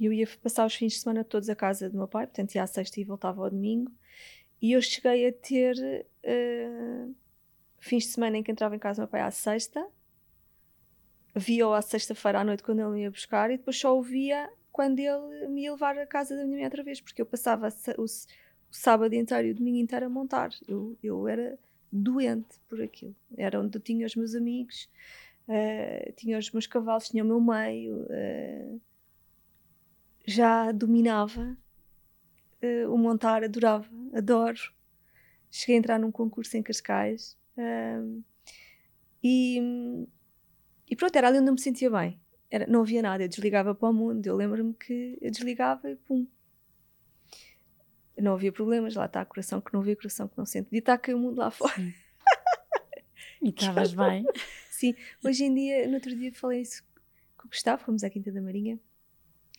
[0.00, 2.62] Eu ia passar os fins de semana todos a casa do meu pai, portanto ia
[2.62, 3.92] à sexta e voltava ao domingo.
[4.60, 5.76] E eu cheguei a ter
[6.24, 7.14] uh,
[7.78, 9.86] fins de semana em que entrava em casa do meu pai à sexta,
[11.34, 14.48] via-o à sexta-feira à noite quando ele me ia buscar e depois só o via
[14.72, 17.68] quando ele me ia levar à casa da minha mãe outra vez, porque eu passava
[17.98, 18.06] o, o
[18.70, 20.50] sábado inteiro e o domingo inteiro a montar.
[20.66, 21.58] Eu, eu era
[21.92, 23.14] doente por aquilo.
[23.36, 24.88] Era onde eu tinha os meus amigos,
[25.48, 28.80] uh, tinha os meus cavalos, tinha o meu meio, uh,
[30.26, 31.56] já dominava
[32.62, 34.60] uh, o montar, adorava, adoro.
[35.50, 37.36] Cheguei a entrar num concurso em Cascais
[39.22, 40.06] e,
[40.90, 42.20] e pronto, era ali onde eu me sentia bem.
[42.50, 44.26] Era, não havia nada, eu desligava para o mundo.
[44.26, 46.26] Eu lembro-me que eu desligava e pum,
[48.20, 50.68] não havia problemas, lá está coração que não vê, coração que não sente.
[50.70, 51.74] E está aqui o mundo lá fora.
[51.74, 51.94] Sim.
[53.42, 54.24] E estavas bem.
[54.70, 56.82] Sim, hoje em dia, no outro dia falei isso
[57.36, 58.80] com o Gustavo, fomos à Quinta da Marinha.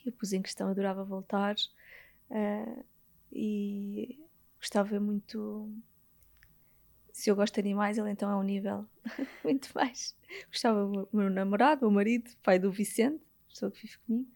[0.05, 1.55] Eu pus em questão, adorava voltar.
[2.29, 2.83] Uh,
[3.31, 4.19] e
[4.59, 5.69] Gustavo é muito.
[7.11, 8.85] Se eu gosto de animais, ele então é um nível
[9.43, 10.15] muito mais.
[10.49, 14.29] Gustavo, o meu namorado, o marido, pai do Vicente, pessoa que vive comigo.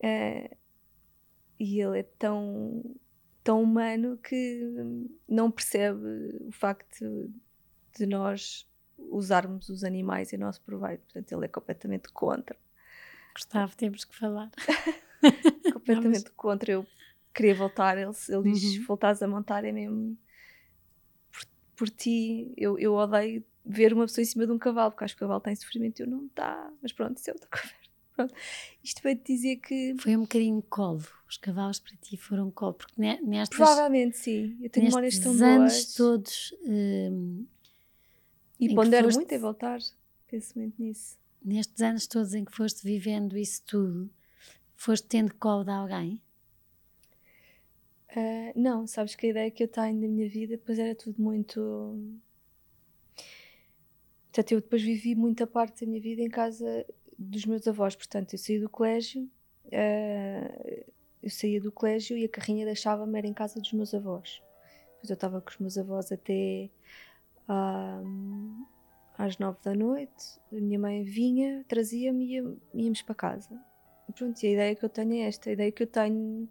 [0.00, 0.56] Uh,
[1.58, 2.82] e ele é tão
[3.44, 4.72] tão humano que
[5.28, 7.30] não percebe o facto
[7.96, 8.66] de nós
[8.96, 11.02] usarmos os animais em nosso proveito.
[11.02, 12.56] Portanto, ele é completamente contra.
[13.34, 14.50] Gustavo, temos que falar.
[15.72, 16.36] completamente Vamos.
[16.36, 16.72] contra.
[16.72, 16.86] Eu
[17.32, 17.98] queria voltar.
[17.98, 18.84] Ele, ele diz: uhum.
[18.84, 20.16] voltares a montar é mesmo
[21.30, 22.52] por, por ti.
[22.56, 25.26] Eu, eu odeio ver uma pessoa em cima de um cavalo, porque acho que o
[25.26, 26.70] cavalo tem sofrimento e eu não está.
[26.82, 27.84] Mas pronto, isso é outra conversa.
[28.14, 28.34] Pronto.
[28.82, 29.96] Isto para te dizer que.
[29.98, 31.04] Foi um bocadinho colo.
[31.28, 32.74] Os cavalos para ti foram colo.
[32.74, 33.56] Porque nestas.
[33.56, 34.56] Provavelmente sim.
[34.62, 35.94] Eu tenho memórias tão anos boas.
[35.94, 36.54] todos.
[36.64, 37.46] Hum,
[38.60, 39.80] e pondero foste, muito em voltar.
[40.28, 41.18] Penso muito nisso.
[41.44, 44.10] Nestes anos todos em que foste vivendo isso tudo,
[44.74, 46.22] foste tendo colo de alguém?
[48.16, 51.20] Uh, não, sabes que a ideia que eu tenho da minha vida depois era tudo
[51.20, 52.18] muito.
[54.26, 56.86] Portanto, eu depois vivi muita parte da minha vida em casa
[57.18, 57.94] dos meus avós.
[57.94, 59.28] Portanto, eu saí do colégio,
[59.66, 60.84] uh,
[61.22, 64.40] eu saía do colégio e a carrinha deixava-me era em casa dos meus avós.
[64.94, 66.70] Depois eu estava com os meus avós até
[67.48, 68.66] uh,
[69.16, 70.40] às nove da noite.
[70.52, 73.60] A minha mãe vinha, trazia-me e íamos para casa.
[74.08, 76.48] E pronto, e a ideia que eu tenho é esta: a ideia que eu tenho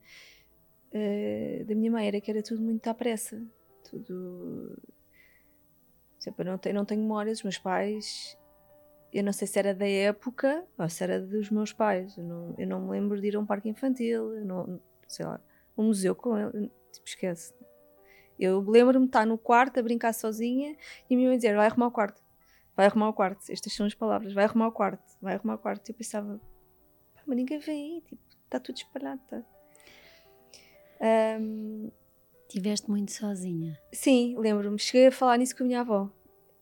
[0.94, 3.42] uh, da minha mãe era que era tudo muito à pressa.
[3.90, 4.78] Tudo.
[6.20, 8.38] Sempre não tenho, não tenho memórias, os meus pais
[9.14, 12.18] eu não sei se era da época ou se era dos meus pais.
[12.18, 15.26] Eu não, eu não me lembro de ir a um parque infantil, eu não, sei
[15.26, 15.40] lá,
[15.78, 16.72] um museu com ele.
[16.92, 17.54] Tipo, esquece.
[18.40, 20.76] Eu lembro-me de estar no quarto a brincar sozinha
[21.10, 22.23] e a minha mãe dizer: vai arrumar o quarto,
[22.76, 23.50] vai arrumar o quarto.
[23.50, 25.88] Estas são as palavras: vai arrumar o quarto, vai arrumar o quarto.
[25.88, 26.40] E eu pensava:
[27.26, 29.22] mas ninguém vem aí, tipo, está tudo espalhado.
[29.30, 29.44] Tá.
[31.40, 31.92] Um,
[32.48, 33.80] Tiveste muito sozinha?
[33.92, 34.78] Sim, lembro-me.
[34.78, 36.12] Cheguei a falar nisso com a minha avó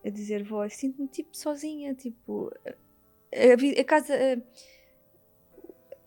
[0.05, 2.51] a dizer voz, sinto-me tipo sozinha, tipo
[3.33, 4.41] a, a casa a,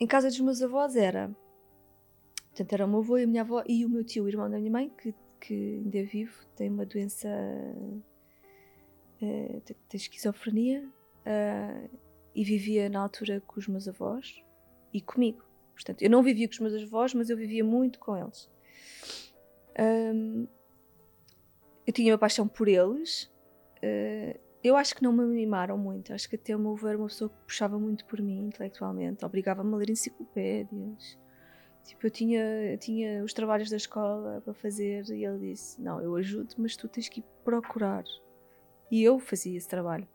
[0.01, 1.35] em casa dos meus avós era
[2.49, 4.51] portanto era o meu avô e a minha avó e o meu tio, o irmão
[4.51, 7.29] da minha mãe que, que ainda é vivo, tem uma doença
[9.25, 11.99] uh, esquizofrenia uh,
[12.35, 14.43] e vivia na altura com os meus avós
[14.93, 18.17] e comigo portanto eu não vivia com os meus avós mas eu vivia muito com
[18.17, 18.51] eles
[20.15, 20.47] um,
[21.87, 23.33] eu tinha uma paixão por eles
[23.85, 26.15] Uh, eu acho que não me mimaram muito.
[26.15, 29.25] Acho que até o meu avô era uma pessoa que puxava muito por mim intelectualmente,
[29.25, 31.19] obrigava-me a ler enciclopédias.
[31.85, 32.41] Tipo, eu tinha,
[32.73, 36.77] eu tinha os trabalhos da escola para fazer e ele disse: Não, eu ajudo, mas
[36.77, 38.05] tu tens que ir procurar.
[38.95, 40.07] E eu fazia esse trabalho.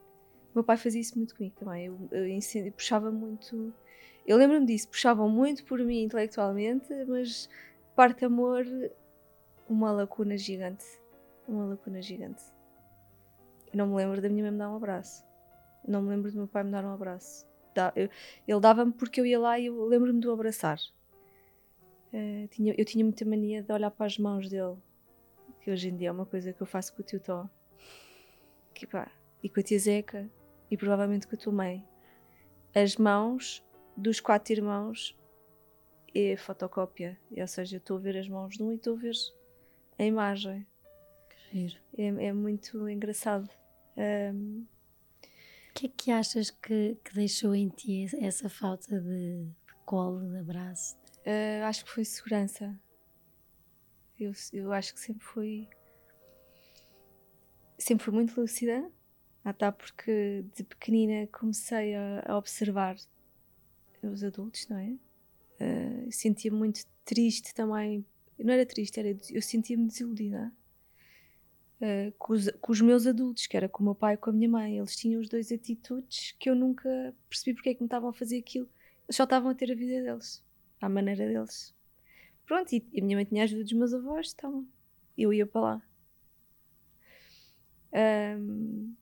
[0.53, 1.87] O meu pai fazia isso muito comigo também.
[1.87, 3.73] Eu, eu, eu puxava muito.
[4.25, 7.49] Eu lembro-me disso, puxavam muito por mim intelectualmente, mas
[7.93, 8.65] parte amor,
[9.67, 10.85] uma lacuna gigante.
[11.45, 12.41] Uma lacuna gigante.
[13.73, 15.25] Eu não me lembro da minha mãe me dar um abraço.
[15.85, 17.45] Não me lembro do meu pai me dar um abraço.
[18.47, 20.79] ele dava-me porque eu ia lá e eu lembro-me de o abraçar.
[22.13, 24.77] Uh, tinha, eu tinha muita mania de olhar para as mãos dele,
[25.59, 27.49] que hoje em dia é uma coisa que eu faço com o tio Tó.
[28.79, 29.11] Que, pá,
[29.43, 30.31] e com a tia Zeca,
[30.71, 31.85] e provavelmente com a tua mãe.
[32.73, 33.61] As mãos
[33.97, 35.17] dos quatro irmãos
[36.15, 38.99] é fotocópia, ou seja, eu estou a ver as mãos de um e estou a
[38.99, 39.15] ver
[39.97, 40.65] a imagem.
[41.97, 43.49] É, é, muito engraçado.
[43.97, 44.65] Um,
[45.69, 50.21] o que é que achas que, que deixou em ti essa falta de, de colo,
[50.21, 50.95] de abraço?
[51.25, 52.79] Uh, acho que foi segurança.
[54.17, 55.67] Eu, eu acho que sempre fui.
[57.79, 58.91] Sempre fui muito lúcida,
[59.43, 62.95] até porque de pequenina comecei a, a observar
[64.03, 64.95] os adultos, não é?
[65.61, 68.05] Uh, sentia muito triste também.
[68.37, 70.51] Não era triste, era, eu sentia-me desiludida
[71.81, 74.29] uh, com, os, com, os, meus adultos, que era com o meu pai e com
[74.29, 74.77] a minha mãe.
[74.77, 78.13] Eles tinham os dois atitudes que eu nunca percebi porque é que me estavam a
[78.13, 78.69] fazer aquilo.
[79.07, 80.43] Eles só estavam a ter a vida deles
[80.81, 81.73] à maneira deles.
[82.45, 84.65] Pronto, e, a minha mãe tinha a ajuda dos meus avós, então
[85.17, 85.88] eu ia para lá.
[87.93, 88.93] Um,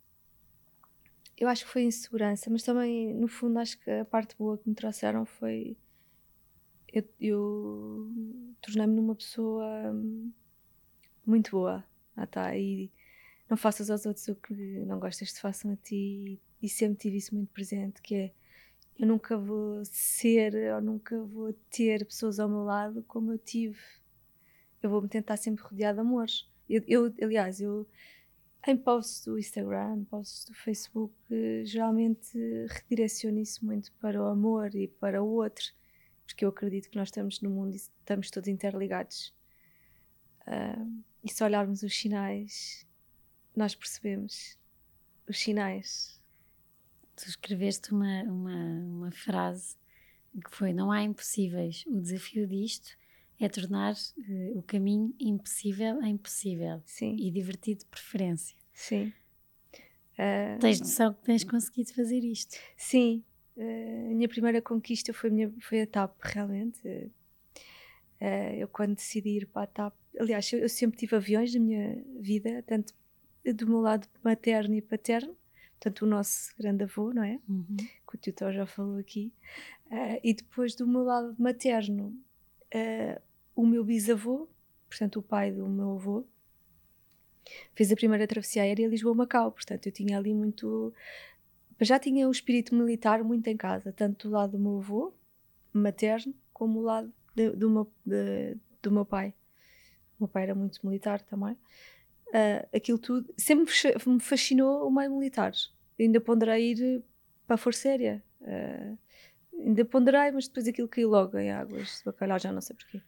[1.37, 4.67] eu acho que foi insegurança, mas também, no fundo, acho que a parte boa que
[4.67, 5.77] me trouxeram foi.
[6.91, 8.11] Eu, eu
[8.61, 9.93] tornei-me numa pessoa
[11.25, 11.83] muito boa.
[12.15, 12.91] Ah, tá, e
[13.49, 14.53] não faças aos outros o que
[14.85, 16.39] não gostas de façam a ti.
[16.61, 18.31] E sempre tive isso muito presente, que é
[18.99, 23.77] eu nunca vou ser ou nunca vou ter pessoas ao meu lado como eu tive.
[24.81, 26.25] Eu vou me tentar sempre rodear de amor.
[26.67, 27.87] Eu, eu, aliás, eu
[28.67, 31.15] em posts do Instagram, posts do Facebook,
[31.65, 32.37] geralmente
[32.69, 35.65] redireciono isso muito para o amor e para o outro,
[36.25, 39.33] porque eu acredito que nós estamos no mundo e estamos todos interligados.
[40.47, 42.85] Uh, e se olharmos os sinais,
[43.55, 44.57] nós percebemos
[45.27, 46.17] os sinais
[47.17, 49.75] tu escreveste uma, uma, uma frase
[50.33, 51.83] que foi: Não há impossíveis.
[51.87, 52.95] O desafio disto
[53.39, 57.15] é tornar uh, o caminho impossível em possível Sim.
[57.19, 58.57] e divertido de preferência.
[58.73, 59.13] Sim.
[60.17, 62.57] Uh, tens noção que tens conseguido fazer isto?
[62.75, 63.23] Sim.
[63.55, 66.87] Uh, a minha primeira conquista foi a, minha, foi a TAP, realmente.
[68.19, 71.59] Uh, eu, quando decidi ir para a TAP, aliás, eu, eu sempre tive aviões na
[71.59, 72.93] minha vida, tanto
[73.45, 75.37] do meu lado materno e paterno,
[75.79, 77.39] portanto, o nosso grande avô, não é?
[77.47, 77.77] Uhum.
[77.77, 79.31] Que o tio já falou aqui.
[80.21, 82.13] E depois do meu lado materno,
[82.75, 83.21] uh,
[83.57, 84.47] o meu bisavô,
[84.87, 86.25] portanto, o pai do meu avô,
[87.75, 89.51] fez a primeira travessia aérea Lisboa-Macau.
[89.51, 90.93] Portanto, eu tinha ali muito.
[91.81, 95.13] Já tinha o espírito militar muito em casa, tanto do lado do meu avô
[95.73, 99.33] materno, como do lado de, do, meu, de, do meu pai.
[100.17, 101.55] O meu pai era muito militar também
[102.29, 103.73] uh, aquilo tudo, sempre
[104.05, 105.51] me fascinou o meio militar.
[105.99, 107.03] Ainda ponderei ir
[107.45, 108.23] para a Força Aérea.
[108.41, 108.97] Uh,
[109.59, 113.01] ainda ponderei, mas depois aquilo caiu logo em águas de bacalhau, já não sei porquê.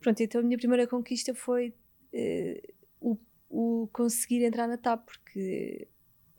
[0.00, 1.74] Pronto, então a minha primeira conquista foi
[2.12, 5.88] uh, o, o, conseguir entrar na TAP, porque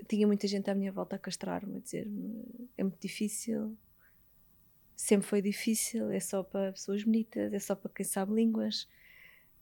[0.08, 2.44] tinha muita gente à minha volta a castrar-me, a dizer-me
[2.78, 3.78] é muito difícil,
[4.96, 8.84] sempre foi difícil, é só para pessoas bonitas, é só para quem sabe línguas,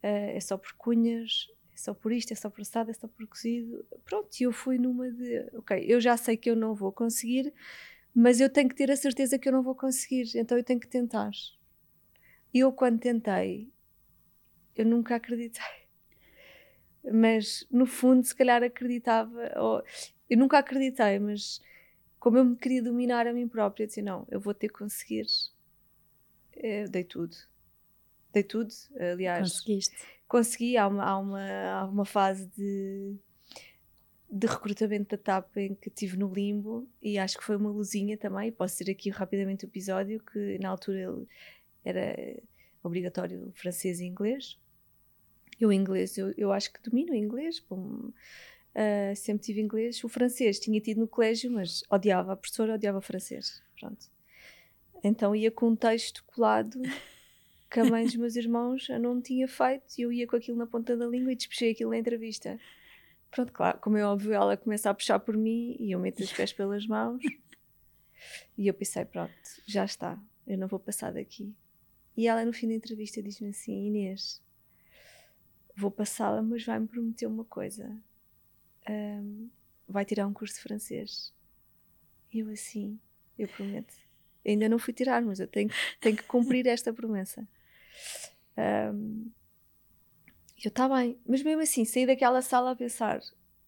[0.04, 3.08] uh, é só por cunhas, é só por isto, é só por assado, é só
[3.08, 3.86] por cozido.
[4.04, 7.54] Pronto, e eu fui numa de, ok, eu já sei que eu não vou conseguir,
[8.20, 10.80] mas eu tenho que ter a certeza que eu não vou conseguir, então eu tenho
[10.80, 11.30] que tentar.
[12.52, 13.72] E eu, quando tentei,
[14.76, 15.88] eu nunca acreditei.
[17.14, 19.84] Mas, no fundo, se calhar acreditava, ou,
[20.28, 21.62] eu nunca acreditei, mas
[22.20, 24.80] como eu me queria dominar a mim própria, eu disse: não, eu vou ter que
[24.80, 25.28] conseguir.
[26.56, 27.38] Eu eh, dei tudo.
[28.34, 29.62] Dei tudo, aliás.
[29.62, 29.96] Conseguiste
[30.28, 30.78] consegui.
[30.78, 33.16] Há uma, há uma, há uma fase de,
[34.30, 38.18] de recrutamento da TAP em que estive no limbo e acho que foi uma luzinha
[38.18, 38.52] também.
[38.52, 41.26] Posso dizer aqui rapidamente o episódio que na altura
[41.84, 42.42] era
[42.84, 44.60] obrigatório francês e inglês.
[45.60, 48.12] Eu inglês, eu, eu acho que domino inglês, bom,
[48.78, 50.04] uh, sempre tive inglês.
[50.04, 53.64] O francês tinha tido no colégio, mas odiava a professora, odiava francês.
[53.80, 54.08] Pronto.
[55.04, 56.80] Então ia com um texto colado
[57.72, 60.68] que a mãe dos meus irmãos não tinha feito e eu ia com aquilo na
[60.68, 62.60] ponta da língua e despechei aquilo na entrevista.
[63.38, 66.34] Pronto, claro, como é óbvio, ela começa a puxar por mim e eu meto os
[66.34, 67.22] pés pelas mãos.
[68.58, 69.32] e eu pensei, pronto,
[69.68, 71.54] já está, eu não vou passar daqui.
[72.16, 74.42] E ela, no fim da entrevista, diz-me assim: Inês,
[75.76, 77.96] vou passá-la, mas vai-me prometer uma coisa:
[78.90, 79.50] um,
[79.88, 81.32] vai tirar um curso de francês.
[82.34, 83.00] E eu, assim,
[83.38, 83.94] eu prometo.
[84.44, 85.70] Ainda não fui tirar, mas eu tenho,
[86.02, 87.48] tenho que cumprir esta promessa.
[88.58, 89.30] Um,
[90.68, 91.18] eu, está bem.
[91.26, 93.20] Mas mesmo assim, saí daquela sala a pensar,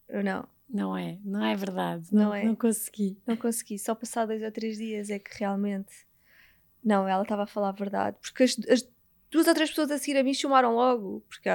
[0.07, 0.47] eu não.
[0.69, 2.07] Não é, não é verdade.
[2.11, 2.43] Não, não, é.
[2.43, 3.17] não consegui.
[3.25, 3.79] Não consegui.
[3.79, 6.05] Só passar dois ou três dias é que realmente.
[6.83, 8.17] Não, ela estava a falar a verdade.
[8.21, 8.87] Porque as, as,
[9.31, 11.23] duas ou três pessoas a seguir a mim chamaram logo.
[11.27, 11.49] Porque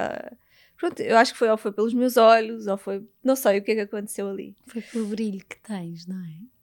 [0.77, 3.07] pronto, eu acho que foi ou foi pelos meus olhos, ou foi.
[3.23, 4.53] Não sei o que é que aconteceu ali.
[4.67, 6.54] Foi pelo brilho que tens, não é?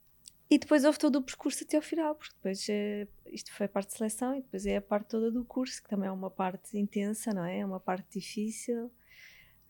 [0.53, 3.69] E depois houve todo o percurso até ao final, porque depois é, isto foi a
[3.71, 6.31] parte de seleção e depois é a parte toda do curso, que também é uma
[6.31, 7.61] parte intensa, não é?
[7.61, 8.93] É uma parte difícil,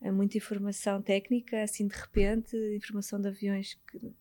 [0.01, 4.12] é muita informação técnica, assim de repente, informação de aviões que.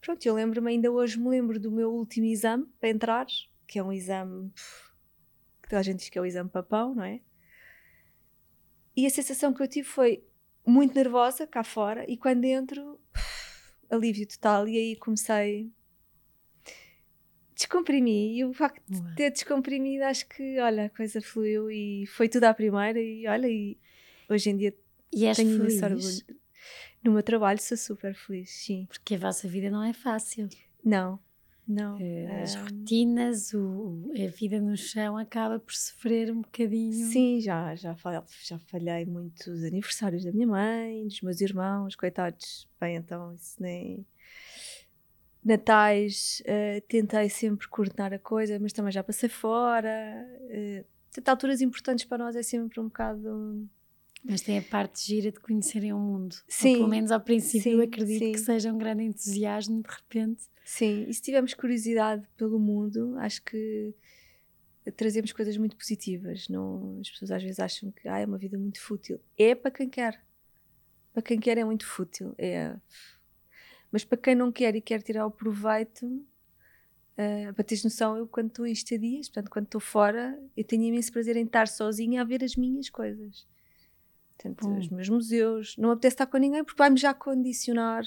[0.00, 3.26] Pronto, eu lembro-me, ainda hoje me lembro do meu último exame para entrar,
[3.66, 4.52] que é um exame
[5.60, 7.20] que toda a gente diz que é o exame papão, não é?
[8.96, 10.22] E a sensação que eu tive foi
[10.64, 13.00] muito nervosa cá fora, e quando entro
[13.90, 14.68] alívio total.
[14.68, 15.70] E aí comecei.
[17.54, 18.36] Descomprimi.
[18.36, 22.44] E o facto de ter descomprimido, acho que, olha, a coisa fluiu e foi tudo
[22.44, 23.00] à primeira.
[23.00, 23.78] E olha, e
[24.28, 24.74] hoje em dia
[25.12, 25.82] e és tenho feliz?
[25.82, 26.40] orgulho.
[27.02, 28.86] No meu trabalho sou super feliz, sim.
[28.86, 30.48] Porque a vossa vida não é fácil.
[30.82, 31.18] Não,
[31.66, 31.98] não.
[32.00, 37.10] Eh, as rotinas, o, a vida no chão acaba por sofrer um bocadinho.
[37.10, 42.68] Sim, já, já, falhei, já falhei muitos aniversários da minha mãe, dos meus irmãos, coitados.
[42.80, 44.06] Bem, então isso nem.
[45.44, 50.26] Natais, uh, tentei sempre coordenar a coisa, mas também já passei fora.
[50.42, 50.84] Uh,
[51.26, 53.68] alturas importantes para nós é sempre um bocado
[54.24, 56.34] mas tem a parte gira de conhecerem o mundo.
[56.48, 56.70] Sim.
[56.70, 58.32] Ou pelo menos ao princípio sim, eu acredito sim.
[58.32, 60.44] que seja um grande entusiasmo de repente.
[60.64, 63.94] Sim, e se tivermos curiosidade pelo mundo, acho que
[64.96, 66.48] trazemos coisas muito positivas.
[66.48, 69.20] Não, as pessoas às vezes acham que ah, é uma vida muito fútil.
[69.36, 70.22] É para quem quer.
[71.12, 72.34] Para quem quer é muito fútil.
[72.38, 72.74] É.
[73.92, 78.26] Mas para quem não quer e quer tirar o proveito, uh, para teres noção, eu
[78.26, 82.22] quando estou em estadias, portanto, quando estou fora, eu tenho imenso prazer em estar sozinha
[82.22, 83.46] a ver as minhas coisas.
[84.36, 84.78] Portanto, hum.
[84.78, 85.76] os meus museus.
[85.76, 88.02] Não me apetece estar com ninguém porque vai-me já condicionar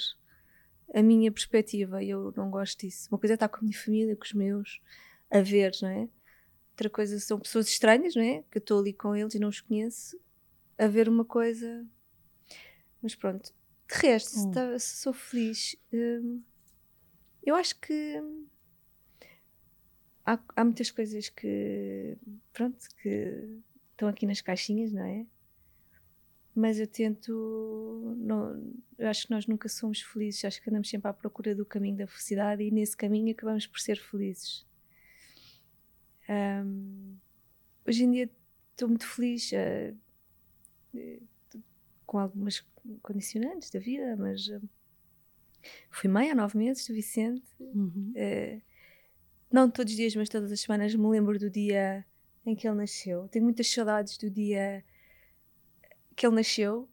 [0.93, 3.07] a minha perspectiva e eu não gosto disso.
[3.11, 4.81] Uma coisa é estar com a minha família, com os meus,
[5.29, 6.09] a ver, não é?
[6.71, 8.43] Outra coisa são pessoas estranhas, não é?
[8.51, 10.19] Que eu estou ali com eles e não os conheço,
[10.77, 11.85] a ver uma coisa.
[13.01, 13.53] Mas pronto.
[13.89, 14.41] De resto, hum.
[14.43, 16.41] se, tá, se, sou feliz, hum,
[17.43, 18.21] eu acho que
[20.25, 22.17] há, há muitas coisas que,
[22.51, 25.25] pronto, que estão aqui nas caixinhas, não é?
[26.57, 28.15] Mas eu tento.
[28.17, 31.63] Não, eu acho que nós nunca somos felizes, acho que andamos sempre à procura do
[31.63, 34.65] caminho da felicidade e nesse caminho acabamos por ser felizes.
[36.27, 37.15] Um,
[37.87, 38.29] hoje em dia
[38.71, 41.27] estou muito feliz uh,
[42.07, 42.65] com algumas
[43.03, 44.59] condicionantes da vida, mas uh,
[45.91, 47.45] fui mãe há nove meses do Vicente.
[47.59, 48.13] Uhum.
[48.15, 48.61] Uh,
[49.51, 52.03] não todos os dias, mas todas as semanas me lembro do dia
[52.43, 53.27] em que ele nasceu.
[53.27, 54.83] Tenho muitas saudades do dia
[56.17, 56.89] que ele nasceu.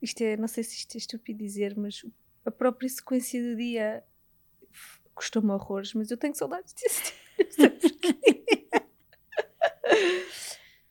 [0.00, 2.04] Isto é, não sei se isto é estúpido dizer, mas
[2.44, 4.04] a própria sequência do dia
[5.14, 7.12] custou-me horrores, mas eu tenho saudades disso.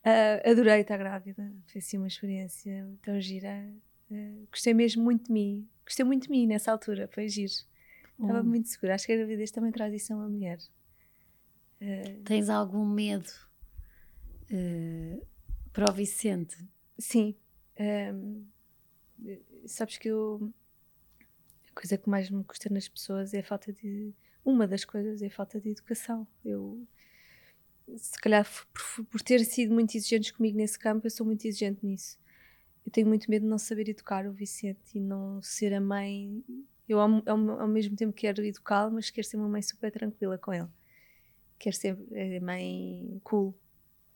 [0.03, 3.71] uh, adorei estar grávida, foi assim uma experiência tão gira.
[4.11, 7.53] Uh, gostei mesmo muito de mim, gostei muito de mim nessa altura, foi giro.
[8.19, 8.43] Estava hum.
[8.43, 8.95] muito segura.
[8.95, 10.57] Acho que a gravidez também traz isso a uma mulher.
[11.79, 13.31] Uh, Tens algum medo
[15.71, 16.57] para o Vicente?
[16.97, 17.35] Sim,
[17.79, 18.45] um,
[19.65, 20.51] sabes que eu.
[21.69, 24.13] A coisa que mais me custa nas pessoas é a falta de.
[24.43, 26.27] Uma das coisas é a falta de educação.
[26.43, 26.85] Eu.
[27.95, 31.85] Se calhar por, por ter sido muito exigentes comigo nesse campo, eu sou muito exigente
[31.85, 32.19] nisso.
[32.85, 36.43] Eu tenho muito medo de não saber educar o Vicente e não ser a mãe.
[36.87, 40.37] Eu, ao, ao, ao mesmo tempo, quero educá-lo, mas quero ser uma mãe super tranquila
[40.37, 40.67] com ele.
[41.59, 43.53] Quero ser a é, mãe cool.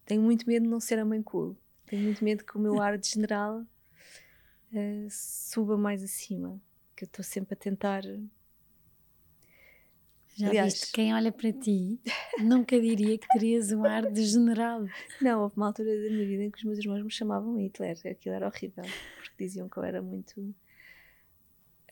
[0.06, 1.58] Tenho muito medo de não ser a mãe cool.
[1.86, 6.60] Tenho muito medo que o meu ar de general uh, suba mais acima.
[6.96, 8.04] Que eu estou sempre a tentar.
[10.36, 12.00] Já Aliás, viste, quem olha para ti
[12.40, 14.86] nunca diria que terias um ar de general.
[15.22, 17.98] Não, houve uma altura da minha vida em que os meus irmãos me chamavam Hitler.
[18.06, 18.86] Aquilo era horrível,
[19.18, 20.56] porque diziam que eu era muito.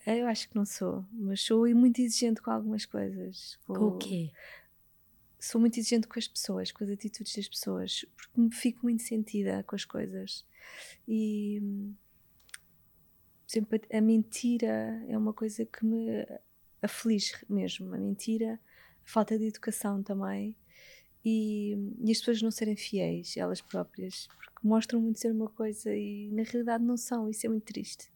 [0.06, 3.60] Eu acho que não sou, mas sou muito exigente com algumas coisas.
[3.66, 4.32] Com, com o quê?
[5.40, 9.04] Sou muito exigente com as pessoas, com as atitudes das pessoas, porque me fico muito
[9.04, 10.46] sentida com as coisas.
[11.08, 11.62] E
[13.48, 16.26] sempre a, mentira é uma coisa que me
[16.82, 17.94] aflige mesmo.
[17.96, 18.60] A mentira,
[19.06, 20.56] a falta de educação também.
[21.24, 25.94] E, e, as pessoas não serem fiéis, elas próprias, porque mostram muito ser uma coisa
[25.94, 28.10] e na realidade não são, isso é muito triste.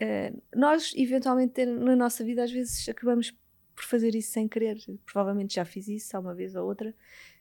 [0.00, 3.30] Uh, nós, eventualmente, na nossa vida, às vezes acabamos
[3.74, 4.78] por fazer isso sem querer.
[5.04, 6.94] Provavelmente já fiz isso, há uma vez ou outra,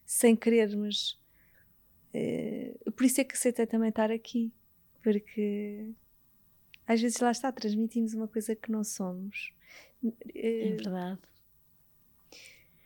[0.05, 1.19] sem querer, mas
[2.13, 4.51] uh, por isso é que aceitei também estar aqui,
[5.01, 5.91] porque
[6.87, 9.53] às vezes lá está, transmitimos uma coisa que não somos.
[10.33, 11.19] É verdade.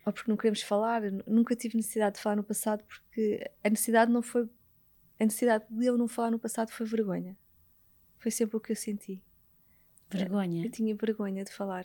[0.04, 1.02] Ou porque não queremos falar.
[1.26, 4.48] Nunca tive necessidade de falar no passado porque a necessidade não foi.
[5.18, 7.36] A necessidade de eu não falar no passado foi vergonha.
[8.18, 9.20] Foi sempre o que eu senti.
[10.08, 10.64] Vergonha?
[10.64, 11.84] Eu tinha vergonha de falar.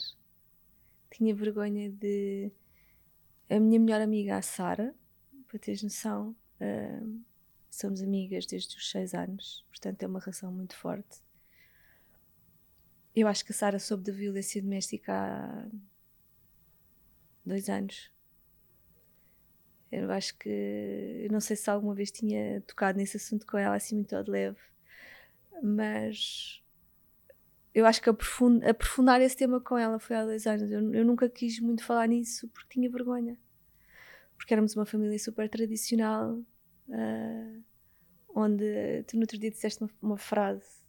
[1.12, 2.52] Tinha vergonha de.
[3.50, 4.96] A minha melhor amiga, a Sara,
[5.48, 7.22] para teres noção, uh,
[7.70, 11.22] somos amigas desde os seis anos, portanto é uma relação muito forte.
[13.14, 15.68] Eu acho que a Sara soube da violência doméstica há
[17.46, 18.10] dois anos.
[19.92, 20.50] Eu acho que.
[21.26, 24.32] Eu não sei se alguma vez tinha tocado nesse assunto com ela assim muito de
[24.32, 24.58] leve,
[25.62, 26.61] mas
[27.74, 30.70] eu acho que aprofund, aprofundar esse tema com ela foi há dois anos.
[30.70, 33.38] Eu, eu, nunca quis muito falar nisso porque tinha vergonha.
[34.36, 36.34] Porque éramos uma família super tradicional,
[36.90, 37.64] uh,
[38.36, 40.82] onde tu no outro dia disseste uma, uma frase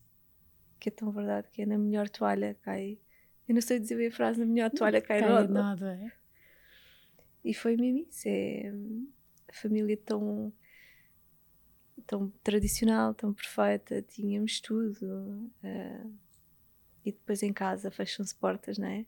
[0.80, 2.98] que é tão verdade, que é na melhor toalha cai.
[3.46, 5.52] Eu não sei dizer bem a frase, na melhor toalha cai, cai nada.
[5.52, 6.12] nada é?
[7.44, 8.72] E foi mesmo isso, é
[9.48, 10.52] a família tão
[12.04, 15.06] tão tradicional, tão perfeita, tínhamos tudo.
[15.62, 16.12] Uh,
[17.04, 19.04] e depois em casa fecham-se portas, não é?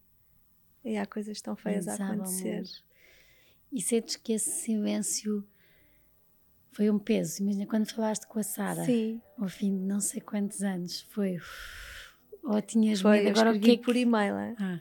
[0.84, 2.64] E há coisas tão feias a acontecer.
[3.72, 5.46] E sentes que esse silêncio
[6.72, 7.42] foi um peso.
[7.42, 8.84] Imagina quando falaste com a Sara,
[9.38, 11.38] ao fim de não sei quantos anos, foi.
[12.42, 13.82] Ou tinhas foi, medo agora o que é que...
[13.82, 14.36] por e-mail.
[14.36, 14.56] É?
[14.58, 14.78] Ah.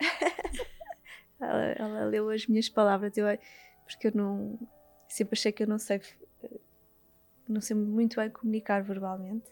[1.40, 3.26] ela, ela, leu as minhas palavras, eu,
[3.86, 4.60] porque eu não.
[5.08, 6.02] Sempre achei que eu não sei.
[7.48, 9.50] Não sei muito bem comunicar verbalmente.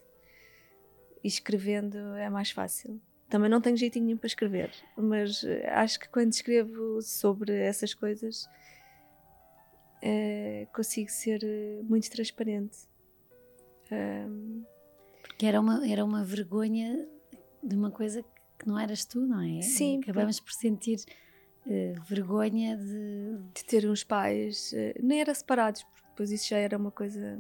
[1.23, 2.99] E escrevendo é mais fácil.
[3.31, 7.93] Também não tenho jeitinho nenhum para escrever, mas eh, acho que quando escrevo sobre essas
[7.93, 8.45] coisas
[10.03, 12.77] uh, consigo ser eh, muito transparente.
[13.89, 14.65] Um,
[15.21, 17.07] Porque era uma, era uma vergonha
[17.63, 18.21] de uma coisa
[18.59, 19.61] que não eras tu, não é?
[19.61, 20.01] Sim.
[20.03, 20.99] Acabamos por sentir
[21.65, 23.37] uh, vergonha de...
[23.53, 27.39] de ter uns pais, uh, nem era separados, porque depois isso já era uma coisa.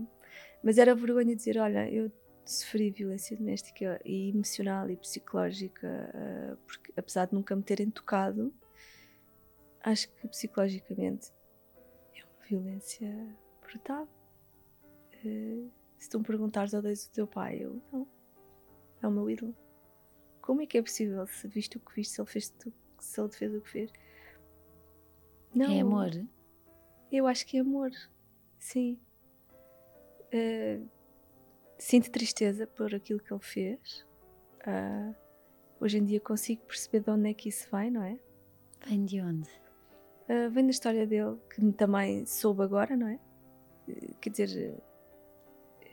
[0.63, 2.09] Mas era vergonha de dizer: olha, eu
[2.45, 8.53] sofri violência doméstica e emocional e psicológica, uh, porque apesar de nunca me terem tocado,
[9.83, 11.31] acho que psicologicamente
[12.51, 13.09] violência
[13.61, 14.07] brutal.
[15.23, 18.07] Uh, se tu me perguntares, odeias o teu pai, eu não.
[19.01, 19.55] É o meu ídolo.
[20.41, 23.21] Como é que é possível, se viste o que viste, se ele fez, tu, se
[23.21, 23.91] ele fez o que fez?
[25.53, 25.71] Não.
[25.71, 26.09] É amor?
[27.11, 27.91] Eu acho que é amor,
[28.57, 28.99] sim.
[30.33, 30.87] Uh,
[31.81, 34.05] sinto tristeza por aquilo que ele fez.
[34.67, 35.15] Uh,
[35.79, 38.19] hoje em dia consigo perceber de onde é que isso vem, não é?
[38.87, 39.49] Vem de onde?
[40.31, 43.19] uh, vem da história dele, que também soube agora, não é?
[43.87, 44.73] Uh, quer dizer,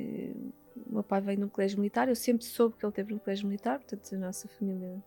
[0.01, 0.53] uh,
[0.87, 3.47] o meu pai veio num colégio militar, eu sempre soube que ele teve um colégio
[3.47, 5.03] militar, portanto a nossa família,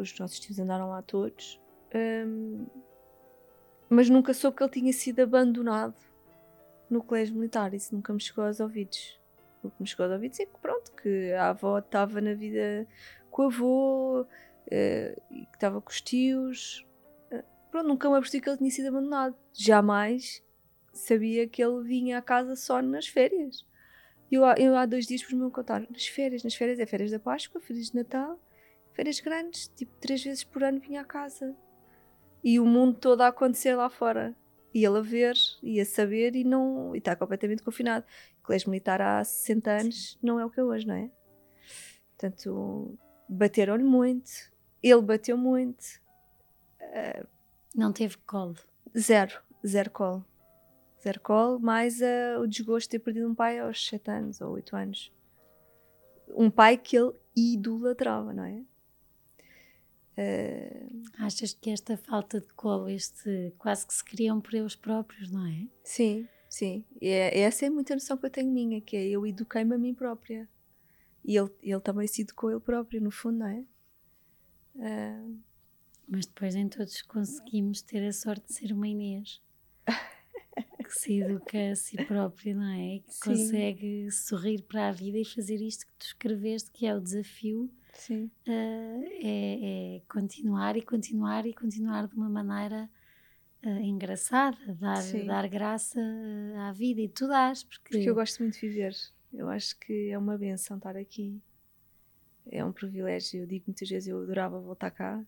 [0.00, 1.60] os nossos tios andaram lá todos,
[3.90, 5.96] mas nunca soube que ele tinha sido abandonado
[6.88, 9.20] no colégio militar, isso nunca me chegou aos ouvidos.
[9.62, 12.86] O que me chegou aos ouvidos é que pronto, que a avó estava na vida
[13.30, 16.86] com o avô, uh, e que estava com os tios,
[17.76, 19.36] pronto, nunca me apercebi que ele tinha sido abandonado.
[19.52, 20.42] Jamais
[20.92, 23.66] sabia que ele vinha à casa só nas férias.
[24.30, 27.18] Eu, eu há dois dias pus-me a contar, nas férias, nas férias, é férias da
[27.18, 28.40] Páscoa, férias de Natal,
[28.92, 31.54] férias grandes, tipo três vezes por ano vinha à casa.
[32.42, 34.34] E o mundo todo a acontecer lá fora.
[34.76, 38.04] E ele a ver, e a saber, e não e está completamente confinado.
[38.40, 40.18] O colégio militar há 60 anos Sim.
[40.22, 41.10] não é o que é hoje, não é?
[42.10, 44.30] Portanto, bateram-lhe muito,
[44.82, 45.82] ele bateu muito.
[46.78, 47.26] Uh,
[47.74, 48.54] não teve colo?
[48.94, 50.22] Zero, zero colo.
[51.02, 54.52] Zero colo, mais uh, o desgosto de ter perdido um pai aos 7 anos ou
[54.52, 55.10] 8 anos.
[56.36, 58.62] Um pai que ele idolatrava, não é?
[60.18, 61.02] Uh...
[61.18, 65.46] Achas que esta falta de colo, este quase que se criam por eles próprios, não
[65.46, 65.66] é?
[65.82, 66.84] Sim, sim.
[67.00, 69.78] E é, essa é muita noção que eu tenho minha, que é eu eduquei-me a
[69.78, 70.48] mim própria.
[71.24, 73.64] E ele, ele também se educou ele próprio, no fundo, não é?
[74.76, 75.40] Uh,
[76.06, 79.42] mas depois nem todos conseguimos ter a sorte de ser uma Inês.
[80.86, 83.00] que se educa a si próprio, não é?
[83.00, 83.30] Que Sim.
[83.30, 87.70] consegue sorrir para a vida e fazer isto que tu escreveste, que é o desafio.
[87.96, 88.30] Sim.
[88.46, 92.88] Uh, é, é, continuar e continuar e continuar de uma maneira
[93.64, 96.00] uh, engraçada, dar, dar graça
[96.58, 97.64] à vida e tu dás.
[97.64, 97.90] Porque...
[97.90, 98.94] porque eu gosto muito de viver.
[99.32, 101.40] Eu acho que é uma benção estar aqui.
[102.50, 103.42] É um privilégio.
[103.42, 105.24] Eu digo muitas vezes, eu adorava voltar cá.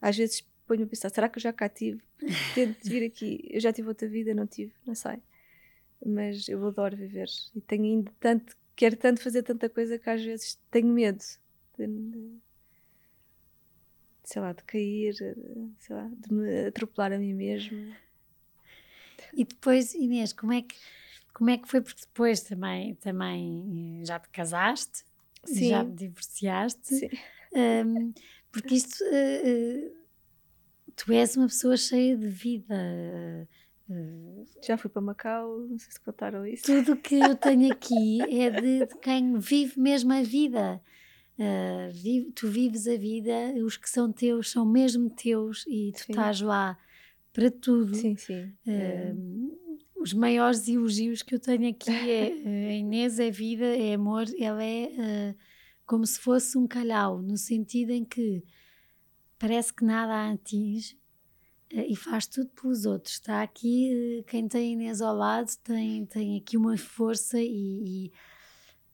[0.00, 2.02] Às vezes ponho-me a pensar, será que eu já cá tive?
[2.54, 3.46] Tento vir aqui.
[3.50, 5.18] Eu já tive outra vida, não tive, não sei.
[6.04, 7.28] Mas eu adoro viver.
[7.54, 11.22] E tenho ainda tanto, quero tanto fazer tanta coisa que às vezes tenho medo
[11.78, 12.38] de,
[14.22, 15.14] sei lá, de cair,
[15.78, 17.96] sei lá, de me atropelar a mim mesma.
[19.32, 20.76] E depois, Inês, como é que,
[21.32, 21.80] como é que foi?
[21.80, 25.04] Porque depois também, também eh, já te casaste,
[25.44, 25.68] Sim.
[25.68, 26.94] já te divorciaste.
[26.94, 27.08] Sim.
[27.54, 28.12] Um,
[28.50, 29.02] porque isto.
[29.04, 29.96] Uh, uh,
[30.96, 33.48] tu és uma pessoa cheia de vida.
[33.88, 36.64] Uh, Já fui para Macau, não sei se contaram isso.
[36.64, 40.80] Tudo que eu tenho aqui é de, de quem vive mesmo a vida.
[41.38, 43.32] Uh, vive, tu vives a vida,
[43.64, 46.12] os que são teus são mesmo teus e tu sim.
[46.12, 46.78] estás lá
[47.32, 47.94] para tudo.
[47.94, 48.52] Sim, sim.
[48.66, 49.58] Uh,
[49.96, 52.26] os maiores elogios que eu tenho aqui é
[52.68, 55.34] a Inês é vida, é amor, ela é
[55.86, 58.42] como se fosse um calhau, no sentido em que
[59.38, 60.96] parece que nada a atinge
[61.72, 63.14] uh, e faz tudo pelos outros.
[63.14, 68.12] Está aqui, uh, quem tem Inês ao lado tem, tem aqui uma força e, e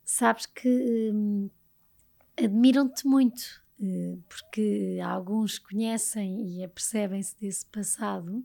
[0.05, 1.49] sabes que um,
[2.37, 8.45] admiram-te muito, uh, porque alguns conhecem e apercebem-se desse passado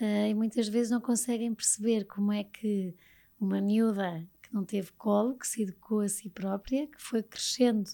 [0.00, 2.94] e muitas vezes não conseguem perceber como é que
[3.40, 7.88] uma miúda que não teve colo, que se educou a si própria, que foi crescendo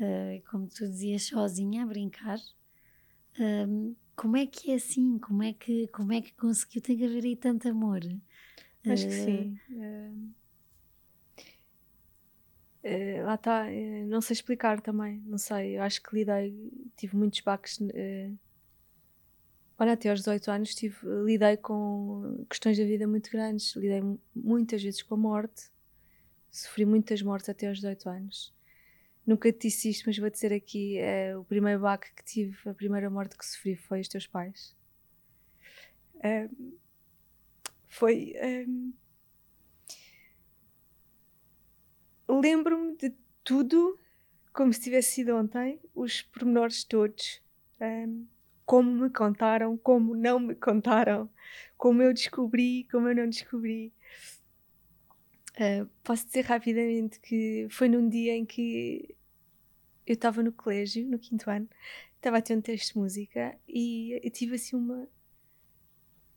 [0.00, 2.38] uh, como tu dizias, sozinha a brincar.
[3.38, 5.18] Um, como é que é assim?
[5.18, 6.82] Como é que, como é que conseguiu?
[6.82, 8.00] Tem que haver aí tanto amor.
[8.84, 9.58] Acho que sim.
[12.82, 13.66] Uh, uh, lá está,
[14.06, 15.76] não sei explicar também, não sei.
[15.78, 16.54] Eu acho que lidei,
[16.96, 17.78] tive muitos baques.
[19.78, 24.02] olha, até aos 18 anos tive, lidei com questões da vida muito grandes, lidei
[24.34, 25.70] muitas vezes com a morte,
[26.50, 28.60] sofri muitas mortes até aos 18 anos
[29.26, 32.74] nunca te disse isto, mas vou dizer aqui: é, o primeiro baque que tive, a
[32.74, 34.76] primeira morte que sofri foi os teus pais.
[37.88, 38.34] Foi.
[42.38, 43.98] Lembro-me de tudo
[44.52, 47.40] como se tivesse sido ontem, os pormenores todos.
[47.80, 48.26] Um,
[48.66, 51.28] como me contaram, como não me contaram,
[51.76, 53.92] como eu descobri, como eu não descobri.
[55.56, 59.16] Uh, posso dizer rapidamente que foi num dia em que
[60.06, 61.68] eu estava no colégio, no quinto ano,
[62.14, 65.08] estava a ter um teste de música e eu tive assim uma.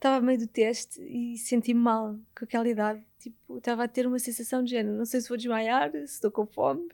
[0.03, 3.01] Estava meio do teste e senti-me mal com aquela idade.
[3.19, 4.97] Tipo, estava a ter uma sensação de género.
[4.97, 6.89] Não sei se vou desmaiar, se estou com fome.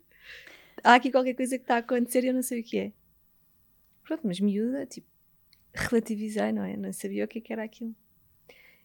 [0.84, 2.93] Há aqui qualquer coisa que está a acontecer e eu não sei o que é.
[4.03, 5.07] Pronto, mas miúda, tipo,
[5.74, 6.78] relativizei, não é?
[6.78, 7.95] Não sabia o que, é que era aquilo.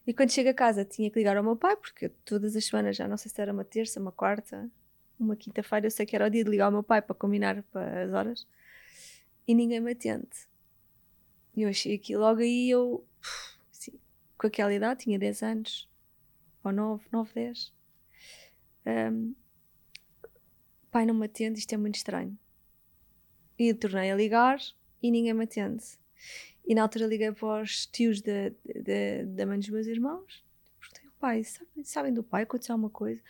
[0.07, 2.95] E quando chego a casa tinha que ligar ao meu pai, porque todas as semanas,
[2.95, 4.67] já não sei se era uma terça, uma quarta,
[5.19, 7.61] uma quinta-feira, eu sei que era o dia de ligar ao meu pai para combinar
[7.71, 8.47] para as horas
[9.47, 10.47] e ninguém me atende.
[11.55, 13.05] E eu achei aqui, logo aí eu,
[14.37, 15.89] com aquela idade, tinha 10 anos,
[16.63, 17.73] ou 9, 9, 10.
[18.85, 19.35] Um,
[20.91, 22.37] pai não me atende, isto é muito estranho.
[23.57, 24.59] E tornei a ligar
[25.01, 25.83] e ninguém me atende.
[26.65, 30.43] E na altura liguei para os tios da, da, da mãe dos meus irmãos.
[30.79, 32.43] Perguntei, pai, sabem, sabem do pai?
[32.43, 33.21] Aconteceu alguma coisa?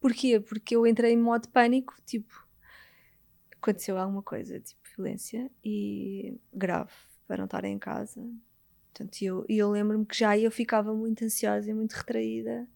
[0.00, 0.40] Porquê?
[0.40, 2.46] Porque eu entrei em modo pânico, tipo,
[3.56, 6.92] aconteceu alguma coisa, tipo, violência e grave
[7.26, 8.20] para não estar em casa.
[8.92, 12.68] Portanto, eu, eu lembro-me que já eu ficava muito ansiosa e muito retraída.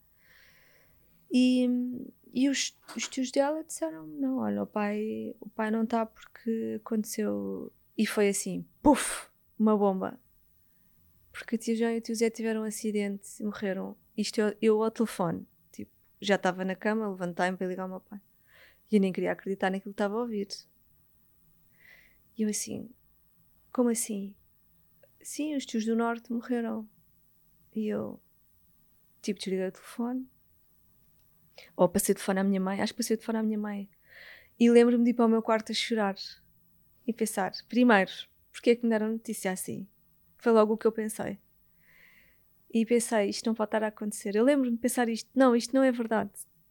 [1.30, 1.68] E,
[2.32, 6.80] e os, os tios dela disseram: Não, olha, o pai, o pai não está porque
[6.80, 7.72] aconteceu.
[7.96, 9.28] E foi assim: puf!
[9.58, 10.18] Uma bomba.
[11.32, 13.96] Porque o tio João e o tio Zé tiveram um acidente e morreram.
[14.16, 15.46] Isto eu, eu ao telefone
[16.20, 18.20] já estava na cama, levantei-me para ligar ao meu pai.
[18.90, 20.48] E eu nem queria acreditar naquilo que estava a ouvir.
[22.36, 22.90] E eu assim,
[23.72, 24.34] como assim?
[25.26, 26.88] Sim, os tios do Norte morreram.
[27.74, 28.20] E eu,
[29.20, 30.30] tipo, desliguei o telefone.
[31.76, 33.90] Ou passei o telefone à minha mãe, acho que passei o telefone à minha mãe.
[34.56, 36.14] E lembro-me de ir para o meu quarto a chorar
[37.04, 38.12] e pensar: primeiro,
[38.52, 39.88] porque é que me deram notícia assim?
[40.38, 41.40] Foi logo o que eu pensei.
[42.72, 44.36] E pensei, isto não pode estar a acontecer.
[44.36, 46.30] Eu lembro-me de pensar isto, não, isto não é verdade.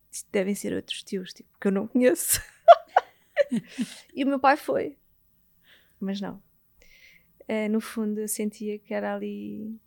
[0.09, 2.41] Isto devem ser outros tios, tipo, que eu não conheço.
[4.15, 4.97] e o meu pai foi.
[5.99, 6.41] Mas não.
[7.47, 9.79] É, no fundo, eu sentia que era ali.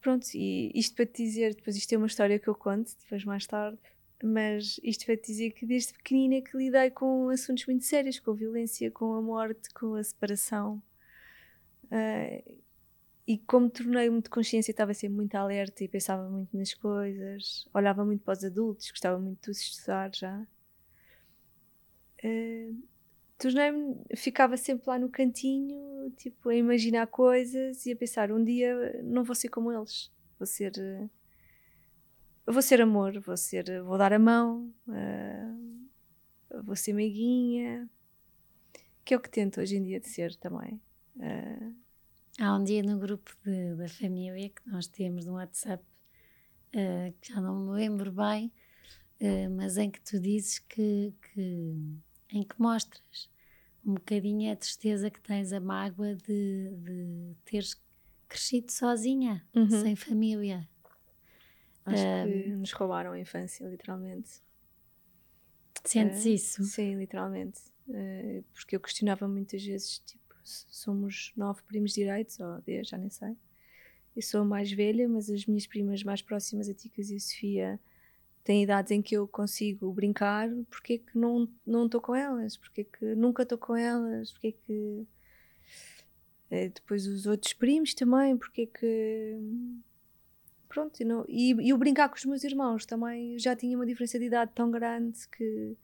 [0.00, 3.24] pronto, e isto para te dizer, depois isto é uma história que eu conto, depois
[3.24, 3.78] mais tarde,
[4.22, 8.32] mas isto para te dizer que desde pequenina que lidei com assuntos muito sérios, com
[8.32, 10.82] a violência, com a morte, com a separação.
[11.84, 12.62] Uh,
[13.26, 18.04] e como tornei muito consciência, estava sempre muito alerta e pensava muito nas coisas, olhava
[18.04, 20.46] muito para os adultos, gostava muito de estudar já.
[22.24, 22.82] Uh,
[23.42, 29.02] tornei-me, ficava sempre lá no cantinho, tipo, a imaginar coisas e a pensar: um dia
[29.02, 30.72] não vou ser como eles, vou ser.
[30.78, 31.10] Uh,
[32.46, 37.88] vou ser amor, vou ser, vou dar a mão, uh, vou ser meiguinha,
[39.04, 40.80] que é o que tento hoje em dia de ser também.
[41.16, 41.82] Uh,
[42.40, 45.84] Há um dia no grupo de, da família que nós temos no WhatsApp,
[46.74, 48.50] uh, que já não me lembro bem,
[49.56, 51.76] mas em que tu dizes que, que
[52.32, 53.30] em que mostras
[53.84, 57.80] um bocadinho a tristeza que tens, a mágoa de, de teres
[58.28, 59.68] crescido sozinha, uhum.
[59.68, 60.68] sem família.
[61.84, 64.42] Acho um, que nos roubaram a infância, literalmente.
[65.84, 66.62] Sentes uh, isso?
[66.64, 67.60] Sim, literalmente.
[67.88, 73.10] Uh, porque eu questionava muitas vezes, tipo, somos nove primos direitos, ou dez, já nem
[73.10, 73.36] sei.
[74.14, 77.20] Eu sou a mais velha, mas as minhas primas mais próximas, a Ticas e a
[77.20, 77.80] Sofia,
[78.44, 81.48] tem idades em que eu consigo brincar, porque é que não
[81.84, 82.56] estou com elas?
[82.56, 84.32] Porque é que nunca estou com elas?
[84.32, 85.06] Porque é que
[86.50, 89.38] é, depois os outros primos também, porque é que
[90.68, 94.18] pronto, não, e, e o brincar com os meus irmãos também já tinha uma diferença
[94.18, 95.76] de idade tão grande que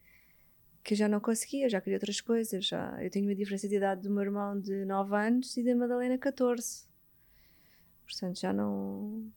[0.83, 4.01] que já não conseguia, já queria outras coisas, já eu tenho uma diferença de idade
[4.03, 6.87] do meu irmão de 9 anos e da Madalena 14.
[8.05, 9.31] Portanto, já não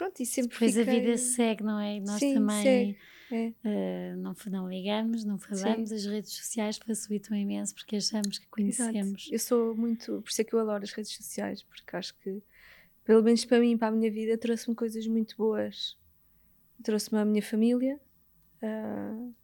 [0.00, 0.96] pronto, e sempre Depois fiquei...
[0.96, 1.96] a vida segue, não é?
[1.96, 2.96] E nós Sim, também
[3.30, 3.52] é.
[3.64, 5.94] uh, não, não ligamos, não falamos, Sim.
[5.94, 9.22] as redes sociais facilitam imenso porque achamos que conhecemos.
[9.24, 9.34] Exato.
[9.34, 12.42] Eu sou muito, por isso é que eu adoro as redes sociais, porque acho que,
[13.04, 15.98] pelo menos para mim, para a minha vida, trouxe-me coisas muito boas.
[16.82, 18.00] Trouxe-me a minha família.
[18.62, 19.34] Uh,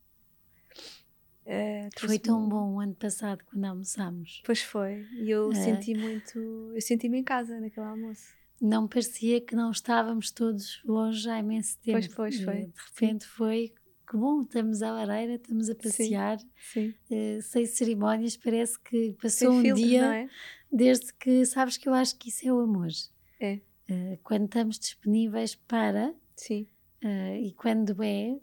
[1.46, 4.42] Uh, foi tão bom o ano passado quando almoçámos.
[4.44, 6.36] Pois foi, e eu uh, senti muito,
[6.74, 11.78] eu senti-me em casa naquele almoço não parecia que não estávamos todos longe há imenso
[11.78, 11.98] tempo.
[11.98, 12.66] Pois, pois, foi.
[12.66, 13.72] De repente foi
[14.08, 17.38] que bom, estamos à lareira, estamos a passear, sim, sim.
[17.38, 20.28] Uh, sem cerimónias, parece que passou um filtros, dia é?
[20.70, 22.88] desde que, sabes que eu acho que isso é o amor.
[23.40, 23.60] É.
[23.90, 26.68] Uh, quando estamos disponíveis para, sim.
[27.04, 28.36] Uh, e quando é,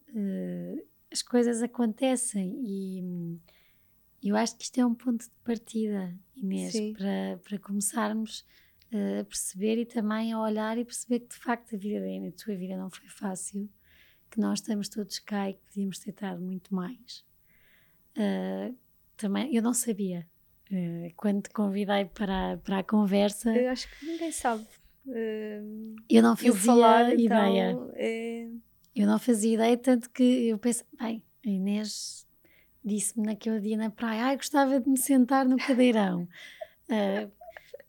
[1.12, 3.40] as coisas acontecem e
[4.24, 8.46] eu acho que isto é um ponto de partida, Inês, para, para começarmos
[8.96, 12.56] a perceber e também a olhar e perceber que de facto a vida a tua
[12.56, 13.70] vida não foi fácil,
[14.30, 17.26] que nós estamos todos cá e que podíamos ter estado muito mais.
[18.18, 18.76] Uh,
[19.18, 20.28] também, eu não sabia.
[20.72, 23.56] Uh, quando te convidei para, para a conversa.
[23.56, 24.66] Eu acho que ninguém sabe.
[25.06, 27.72] Uh, eu não fazia falar, ideia.
[27.72, 28.50] Então, é...
[28.96, 32.28] Eu não fazia ideia, tanto que eu pensei, bem, a Inês
[32.86, 36.28] disse-me naquele dia na praia, ai, gostava de me sentar no cadeirão.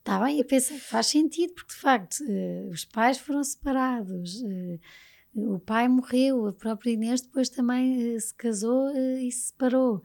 [0.04, 5.54] Está bem, e pensei, faz sentido, porque de facto uh, os pais foram separados, uh,
[5.54, 10.02] o pai morreu, a própria Inês depois também uh, se casou e se separou.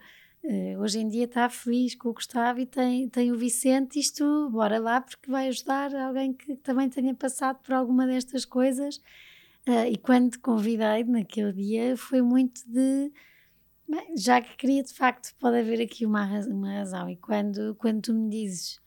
[0.80, 4.80] hoje em dia está feliz com o Gustavo e tem, tem o Vicente, isto, bora
[4.80, 9.02] lá, porque vai ajudar alguém que também tenha passado por alguma destas coisas.
[9.92, 13.12] e quando te convidei naquele dia, foi muito de.
[13.86, 17.10] Bem, já que queria, de facto, pode haver aqui uma, uma razão.
[17.10, 18.80] E quando, quando tu me dizes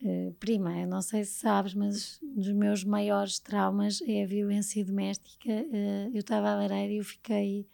[0.00, 4.26] Uh, prima, eu não sei se sabes, mas um dos meus maiores traumas é a
[4.26, 5.50] violência doméstica.
[5.50, 7.66] Uh, eu estava à lareira e eu fiquei.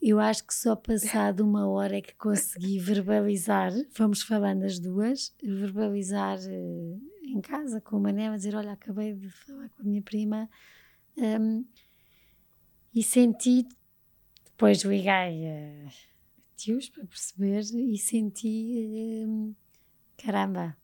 [0.00, 5.34] Eu acho que só passado uma hora é que consegui verbalizar, fomos falando as duas,
[5.42, 10.02] verbalizar uh, em casa com o Manel, dizer: Olha, acabei de falar com a minha
[10.02, 10.48] prima
[11.18, 11.66] um,
[12.94, 13.66] e senti.
[14.46, 15.10] Depois liguei
[15.48, 15.90] a
[16.56, 19.26] tios para perceber e senti.
[19.26, 19.54] Um,
[20.16, 20.74] caramba,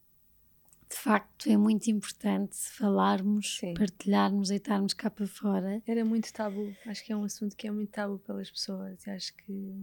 [0.91, 3.75] de facto é muito importante falarmos, Sim.
[3.75, 5.81] partilharmos, deitarmos cá para fora.
[5.87, 9.33] Era muito tabu, acho que é um assunto que é muito tabu pelas pessoas acho
[9.37, 9.75] que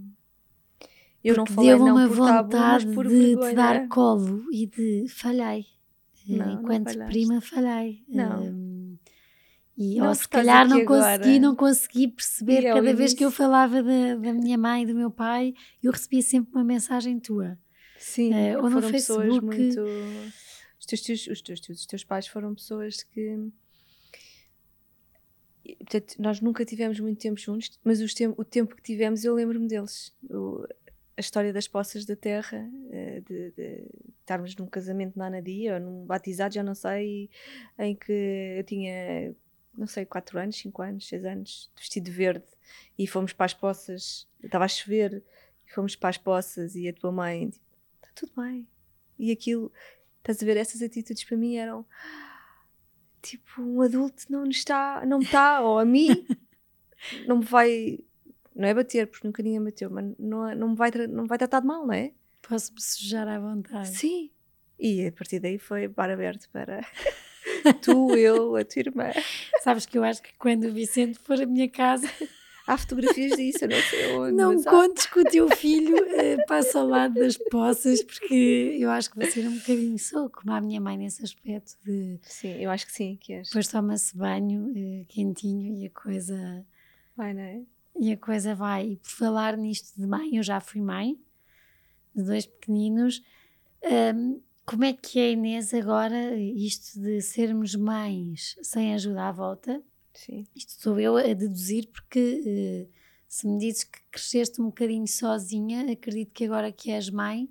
[1.23, 3.49] eu Porque não falei deu não uma vontade tabu, de vergonha.
[3.49, 5.65] te dar colo e de falhei.
[6.29, 8.03] Eh, não, Enquanto não prima falhei.
[8.07, 8.43] Não.
[8.43, 8.97] Um,
[9.77, 11.17] e não, ou se calhar não agora.
[11.17, 14.95] consegui, não consegui perceber cada vez que eu falava da, da minha mãe e do
[14.95, 17.57] meu pai, eu recebia sempre uma mensagem tua.
[17.97, 19.45] Sim, uh, ou no Facebook.
[19.45, 19.85] Muito
[20.85, 23.51] teus tios, os teus tios, os teus pais foram pessoas que.
[25.79, 29.67] Portanto, nós nunca tivemos muito tempo juntos, mas te o tempo que tivemos eu lembro-me
[29.67, 30.13] deles.
[30.29, 30.65] O,
[31.17, 33.83] a história das poças da terra, eh, de, de,
[34.19, 37.29] estarmos num casamento na Anadia ou num batizado, já não sei,
[37.79, 39.35] em que eu tinha,
[39.75, 42.45] não sei, 4 anos, 5 anos, 6 anos, vestido de verde
[42.99, 45.23] e fomos para as poças, estava a chover,
[45.67, 47.65] e fomos para as poças e a tua mãe, tipo,
[47.95, 48.67] está tudo bem.
[49.17, 49.71] E aquilo,
[50.31, 51.85] estás a ver, essas atitudes para mim eram
[53.21, 56.25] tipo, um adulto não está, não está, ou a mim,
[57.27, 57.99] não me vai,
[58.55, 61.37] não é bater, porque nunca ninguém bateu, mas não, não, me, vai, não me vai
[61.37, 62.11] tratar de mal, não é?
[62.47, 63.89] Posso-me sujar à vontade.
[63.89, 64.29] Sim.
[64.79, 66.81] E a partir daí foi bar aberto para
[67.81, 69.11] tu, eu, a tua irmã.
[69.61, 72.07] Sabes que eu acho que quando o Vicente for à minha casa.
[72.67, 74.35] Há fotografias disso, eu não sei onde.
[74.35, 79.09] Não contes que o teu filho uh, passa ao lado das poças, porque eu acho
[79.09, 82.19] que vai ser um bocadinho só, como a minha mãe nesse aspecto de.
[82.23, 83.47] Sim, eu acho que sim, que és.
[83.47, 86.65] Depois toma-se banho uh, quentinho e a coisa.
[87.15, 87.61] Vai, não é?
[87.97, 88.89] E a coisa vai.
[88.89, 91.17] E por falar nisto de mãe, eu já fui mãe
[92.13, 93.23] de dois pequeninos.
[94.13, 99.81] Um, como é que é, Inês, agora, isto de sermos mães sem ajuda à volta?
[100.17, 100.45] Sim.
[100.55, 102.93] Isto sou eu a deduzir, porque uh,
[103.27, 107.49] se me dizes que cresceste um bocadinho sozinha, acredito que agora que és mãe,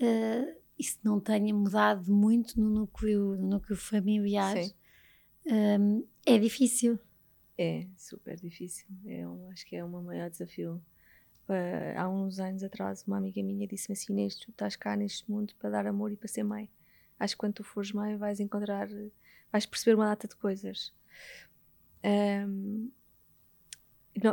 [0.00, 4.56] uh, isso não tenha mudado muito no núcleo, no núcleo familiar.
[4.56, 4.72] Sim.
[5.46, 6.98] Um, é difícil.
[7.58, 8.86] É, super difícil.
[9.06, 10.82] É um, acho que é o meu maior desafio
[11.50, 15.28] Uh, há uns anos atrás, uma amiga minha disse-me assim: Inês, tu estás cá neste
[15.28, 16.70] mundo para dar amor e para ser mãe.
[17.18, 18.88] Acho que quando tu fores mãe vais encontrar,
[19.50, 20.92] vais perceber uma data de coisas.
[22.04, 22.90] Um,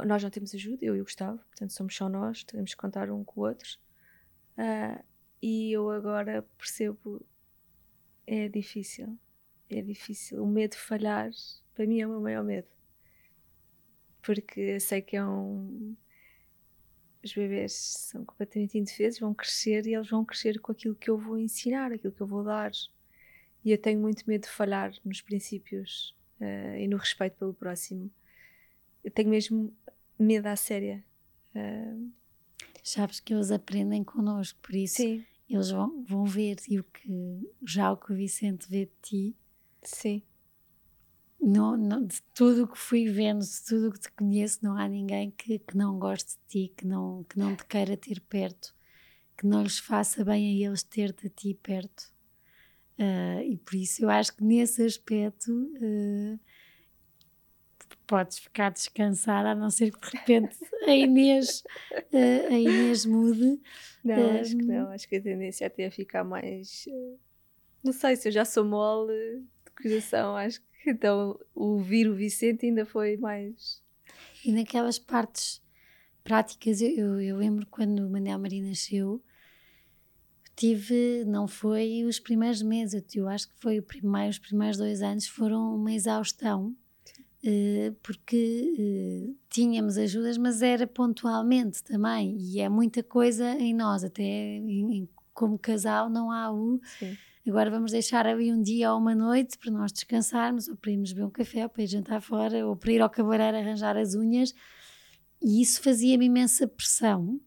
[0.05, 3.09] nós não temos ajuda, eu e o Gustavo, portanto somos só nós, temos que contar
[3.11, 3.78] um com o outro.
[4.57, 5.03] Uh,
[5.41, 7.26] e eu agora percebo,
[8.26, 9.18] é difícil,
[9.70, 10.43] é difícil.
[10.43, 11.30] O medo de falhar,
[11.74, 12.68] para mim, é o meu maior medo.
[14.22, 15.95] Porque sei que é um
[17.24, 21.18] os bebês são completamente indefesos, vão crescer e eles vão crescer com aquilo que eu
[21.18, 22.72] vou ensinar, aquilo que eu vou dar.
[23.63, 28.12] E eu tenho muito medo de falhar nos princípios uh, e no respeito pelo próximo.
[29.04, 29.74] Eu tenho mesmo
[30.20, 31.04] medo à séria.
[31.56, 32.12] Uh,
[32.84, 35.26] Sabes que eles aprendem connosco, por isso Sim.
[35.50, 39.36] eles vão, vão ver e o que, já o que o Vicente vê de ti.
[39.84, 40.24] Sim
[41.40, 44.76] não, não, de tudo o que fui vendo, de tudo o que te conheço, não
[44.76, 48.20] há ninguém que, que não goste de ti, que não, que não te queira ter
[48.22, 48.76] perto,
[49.38, 52.12] que não lhes faça bem a eles ter-te a ti perto.
[53.00, 56.39] Uh, e por isso eu acho que nesse aspecto uh,
[58.08, 63.62] podes ficar descansada, a não ser que de repente a Inês, uh, a Inês mude.
[64.04, 66.86] Não, acho que não, acho que a tendência é até a ficar mais.
[67.84, 72.66] Não sei se eu já sou mole de coração, acho que então, ouvir o Vicente
[72.66, 73.84] ainda foi mais.
[74.45, 75.62] E naquelas partes
[76.24, 79.22] práticas, eu, eu lembro quando o Manel Maria nasceu,
[80.58, 85.03] tive, não foi os primeiros meses, eu acho que foi o primeiro, os primeiros dois
[85.03, 86.76] anos foram uma exaustão,
[87.43, 88.74] uh, porque
[89.30, 94.97] uh, tínhamos ajudas, mas era pontualmente também, e é muita coisa em nós, até em,
[94.97, 96.82] em, como casal não há o.
[96.97, 97.16] Sim
[97.49, 101.14] agora vamos deixar ali um dia ou uma noite para nós descansarmos, ou para irmos
[101.14, 104.16] beber um café, ou para ir jantar fora, ou para ir ao cabeleireiro arranjar as
[104.16, 104.53] unhas.
[105.41, 107.39] E isso fazia-me imensa pressão,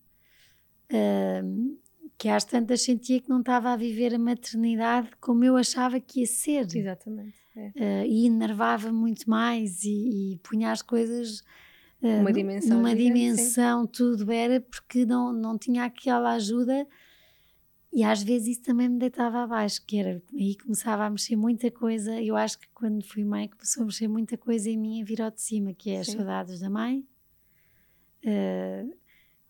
[0.91, 1.79] uh,
[2.21, 6.21] que às tantas sentia que não estava a viver a maternidade como eu achava que
[6.21, 6.67] ia ser.
[6.77, 7.35] Exatamente.
[7.57, 7.69] É.
[7.69, 11.41] Uh, e enervava muito mais e, e punha as coisas
[12.03, 16.87] uh, Uma dimensão numa dimensão, tudo era porque não, não tinha aquela ajuda
[17.91, 21.71] e às vezes isso também me deitava abaixo, que era aí começava a mexer muita
[21.71, 22.21] coisa.
[22.21, 25.31] Eu acho que quando fui mãe começou a mexer muita coisa em mim e virou
[25.31, 26.19] de cima, que é as Sim.
[26.19, 27.03] saudades da mãe.
[28.23, 29.00] Uh,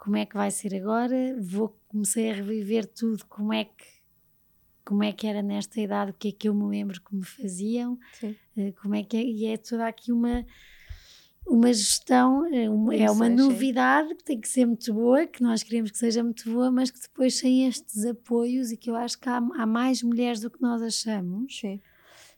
[0.01, 1.37] como é que vai ser agora?
[1.39, 4.01] Vou comecei a reviver tudo, como é que
[4.83, 7.25] como é que era nesta idade, o que é que eu me lembro que me
[7.25, 7.93] faziam,
[8.25, 10.45] uh, como é que é, e é toda aqui uma
[11.47, 15.63] uma gestão é uma, é uma novidade que tem que ser muito boa, que nós
[15.63, 19.19] queremos que seja muito boa, mas que depois sem estes apoios e que eu acho
[19.19, 21.81] que há, há mais mulheres do que nós achamos, sim.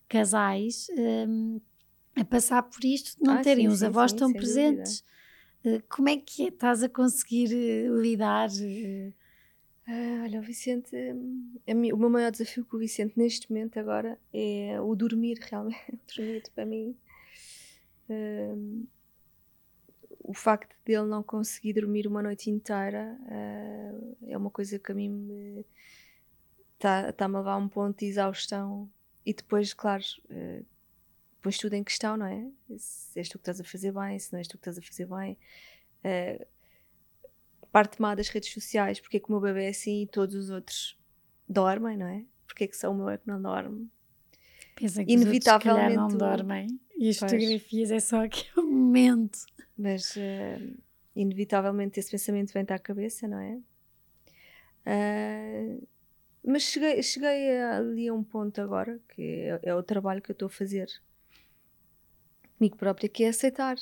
[0.08, 0.88] casais,
[1.28, 1.60] um,
[2.16, 5.00] a passar por isto, não ah, terem sim, os sim, avós tão presentes.
[5.00, 5.12] Uh,
[5.88, 6.48] como é que é?
[6.48, 8.48] Estás a conseguir uh, lidar?
[8.48, 9.12] Uh...
[9.86, 10.94] Ah, olha, o Vicente,
[11.66, 15.80] o meu maior desafio com o Vicente neste momento agora é o dormir realmente.
[16.16, 16.96] dormir para mim
[18.08, 18.86] Uh,
[20.24, 24.94] o facto dele não conseguir dormir uma noite inteira uh, é uma coisa que a
[24.94, 25.66] mim me
[26.74, 28.90] está-me tá a levar a um ponto de exaustão
[29.24, 30.64] e depois, claro, uh,
[31.42, 32.46] pões tudo em questão, não é?
[32.78, 34.82] Se és tu que estás a fazer bem, se não és tu que estás a
[34.82, 35.36] fazer bem.
[36.04, 36.46] Uh,
[37.70, 40.34] parte má das redes sociais, porque é que o meu bebê é assim e todos
[40.34, 40.98] os outros
[41.48, 42.24] dormem, não é?
[42.52, 43.90] porque é que só o meu é que não dorme.
[44.76, 47.32] Pensa que inevitavelmente os não dormem e as pois.
[47.32, 49.38] fotografias é só aquele momento.
[49.76, 50.78] Mas uh,
[51.16, 53.58] inevitavelmente esse pensamento vem-te à cabeça, não é?
[54.86, 55.88] Uh,
[56.44, 60.34] mas cheguei, cheguei ali a um ponto agora, que é, é o trabalho que eu
[60.34, 60.88] estou a fazer
[62.62, 63.76] comigo própria, que é aceitar.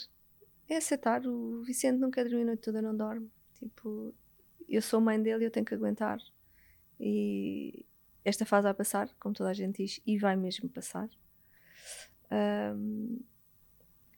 [0.66, 1.26] É aceitar.
[1.26, 3.31] O Vicente não quer dormir a noite toda, não dorme.
[3.59, 4.14] Tipo,
[4.66, 6.18] eu sou mãe dele e eu tenho que aguentar.
[6.99, 7.85] E
[8.24, 11.11] esta fase vai passar, como toda a gente diz, e vai mesmo passar.
[12.33, 13.20] Um,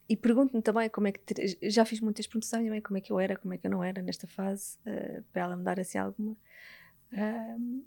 [0.09, 1.59] e pergunto-me também como é que.
[1.63, 3.67] Já fiz muitas perguntas à minha mãe como é que eu era, como é que
[3.67, 6.37] eu não era nesta fase, uh, para ela me dar assim alguma.
[7.13, 7.85] Um,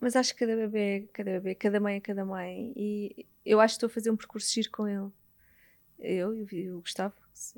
[0.00, 2.72] mas acho que cada bebê, cada bebê, cada mãe é cada mãe.
[2.76, 5.10] E eu acho que estou a fazer um percurso giro com ele.
[5.98, 7.14] Eu e o Gustavo,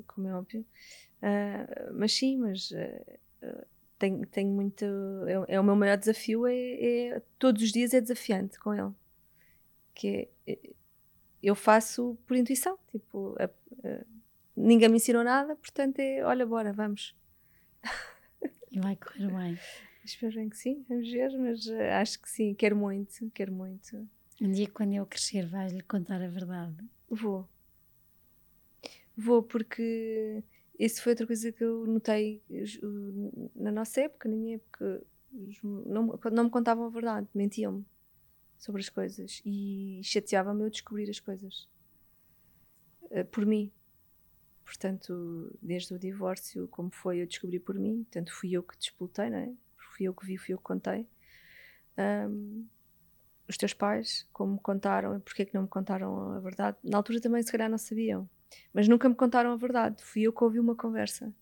[0.07, 0.65] como é óbvio.
[1.17, 3.65] Uh, mas sim, mas uh,
[3.97, 4.85] tenho, tenho muito.
[5.27, 8.93] É, é, o meu maior desafio, é, é, Todos os dias é desafiante com ele.
[9.93, 10.59] Que é, é
[11.41, 12.77] eu faço por intuição.
[12.91, 13.35] Tipo,
[14.55, 17.15] ninguém me ensinou nada, portanto é olha, bora, vamos.
[18.71, 19.59] E vai correr bem.
[20.03, 21.67] Espero bem que sim, vamos ver, mas
[21.99, 24.07] acho que sim, quero muito, quero muito.
[24.41, 26.77] Um dia quando eu crescer vais-lhe contar a verdade?
[27.09, 27.47] Vou.
[29.17, 30.43] Vou porque
[30.77, 32.41] isso foi outra coisa que eu notei
[33.55, 35.03] na nossa época, na minha época,
[35.63, 37.83] não, não me contavam a verdade, mentiam-me
[38.57, 41.67] sobre as coisas e chateava-me eu descobrir as coisas
[43.03, 43.71] uh, por mim.
[44.63, 49.29] Portanto, desde o divórcio, como foi, eu descobri por mim, portanto, fui eu que disputei,
[49.29, 49.53] não é?
[49.77, 51.07] fui eu que vi, fui eu que contei.
[51.97, 52.67] Um,
[53.49, 56.77] os teus pais, como me contaram porque é que não me contaram a verdade.
[56.83, 58.29] Na altura também, se calhar, não sabiam,
[58.73, 60.03] mas nunca me contaram a verdade.
[60.03, 61.33] Fui eu que ouvi uma conversa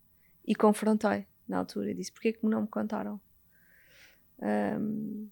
[0.45, 3.19] e confrontei na altura e disse: porque é que não me contaram?
[4.39, 5.27] Um,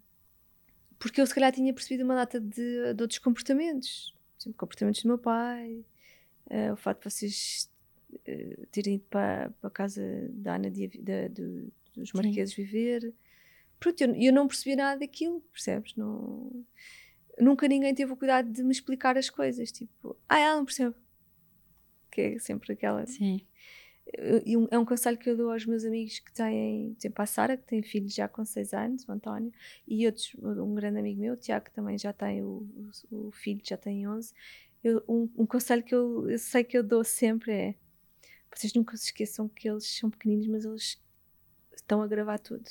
[0.98, 5.04] porque eu, se calhar, tinha percebido uma data de, de outros comportamentos, por exemplo, comportamentos
[5.04, 5.84] do meu pai,
[6.50, 7.70] uh, o facto de vocês
[8.14, 12.64] uh, terem ido para, para a casa da Ana de, de, de dos marqueses Sim.
[12.64, 13.14] viver.
[13.80, 15.96] Pronto, eu, eu não percebi nada daquilo, percebes?
[15.96, 16.66] Não,
[17.40, 19.72] nunca ninguém teve o cuidado de me explicar as coisas.
[19.72, 20.96] Tipo, ah, ela não percebe.
[22.14, 23.06] Que é sempre aquela.
[23.08, 23.42] Sim.
[24.70, 27.64] É um conselho que eu dou aos meus amigos que têm, tipo a Sara, que
[27.64, 29.52] tem filhos já com 6 anos, o António,
[29.88, 32.68] e outros, um grande amigo meu, o Tiago, que também já tem o,
[33.10, 34.34] o, o filho, já tem 11.
[34.84, 37.76] Eu, um, um, conselho que eu, eu sei que eu dou sempre é:
[38.54, 41.02] vocês nunca se esqueçam que eles são pequeninos, mas eles
[41.74, 42.70] estão a gravar tudo.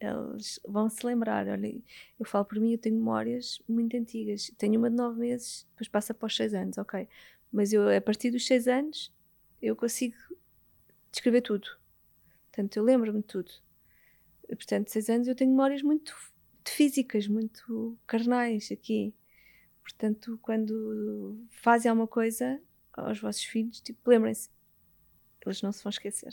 [0.00, 1.46] Eles vão se lembrar.
[1.48, 1.74] Olha,
[2.18, 4.50] eu falo por mim, eu tenho memórias muito antigas.
[4.56, 7.08] Tenho uma de 9 meses, depois passa para os 6 anos, ok.
[7.52, 9.12] Mas eu, a partir dos 6 anos,
[9.60, 10.16] eu consigo
[11.10, 11.68] descrever tudo.
[12.50, 13.52] Portanto, eu lembro-me de tudo.
[14.48, 16.16] Portanto, 6 anos eu tenho memórias muito
[16.64, 19.14] físicas, muito carnais aqui.
[19.82, 22.60] Portanto, quando fazem alguma coisa
[22.92, 24.48] aos vossos filhos, tipo, lembrem-se,
[25.44, 26.32] eles não se vão esquecer.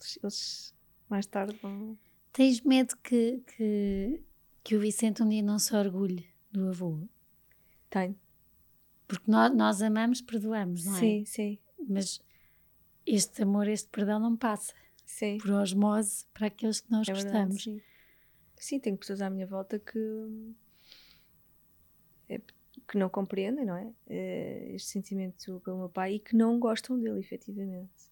[0.00, 0.74] Eles, eles
[1.08, 1.98] mais tarde vão.
[2.32, 4.22] Tens medo que, que,
[4.64, 7.06] que o Vicente um dia não se orgulhe do avô?
[7.90, 8.18] Tenho.
[9.08, 11.00] Porque nós, nós amamos, perdoamos, não é?
[11.00, 11.58] Sim, sim.
[11.88, 12.20] Mas
[13.06, 14.74] este amor, este perdão não passa.
[15.06, 15.38] Sim.
[15.38, 17.64] Por osmose para aqueles que nós é gostamos.
[17.64, 17.80] Verdade, sim.
[18.56, 19.98] sim, tenho pessoas à minha volta que.
[22.28, 22.38] É,
[22.86, 23.90] que não compreendem, não é?
[24.08, 24.74] é?
[24.74, 28.10] Este sentimento pelo meu pai e que não gostam dele, efetivamente.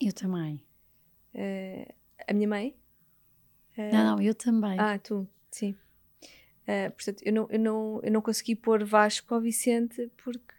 [0.00, 0.62] Eu também.
[1.34, 1.94] Uh,
[2.26, 2.76] a minha mãe.
[3.76, 4.78] Não, não, eu também.
[4.78, 5.74] Ah, tu, sim.
[6.68, 10.54] Uh, portanto, eu não, eu, não, eu não consegui pôr Vasco ao Vicente porque.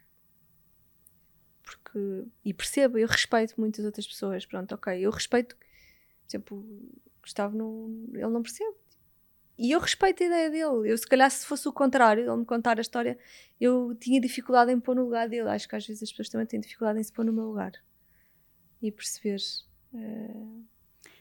[1.61, 4.43] porque e percebo, eu respeito muitas outras pessoas.
[4.45, 4.99] Pronto, ok.
[4.99, 5.55] Eu respeito.
[5.55, 6.65] Por exemplo,
[7.21, 8.09] Gustavo não.
[8.11, 8.75] Ele não percebe.
[9.55, 10.89] E eu respeito a ideia dele.
[10.89, 13.19] Eu, se calhar, se fosse o contrário, ele me contar a história,
[13.59, 15.49] eu tinha dificuldade em pôr no lugar dele.
[15.49, 17.73] Acho que às vezes as pessoas também têm dificuldade em se pôr no meu lugar
[18.81, 19.37] e perceber
[19.91, 20.65] Uh...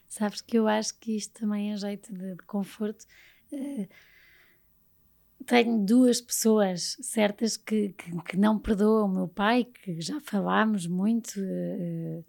[0.07, 3.05] Sabes que eu acho que isto também é jeito de, de conforto.
[3.53, 3.87] Uh,
[5.49, 10.87] tenho duas pessoas certas que, que, que, não perdoam o meu pai, que já falámos
[10.87, 12.25] muito, uh,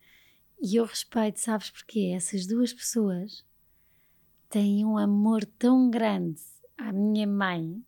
[0.61, 2.13] e eu respeito, sabes porquê?
[2.15, 3.43] Essas duas pessoas
[4.49, 6.41] têm um amor tão grande
[6.77, 7.83] à minha mãe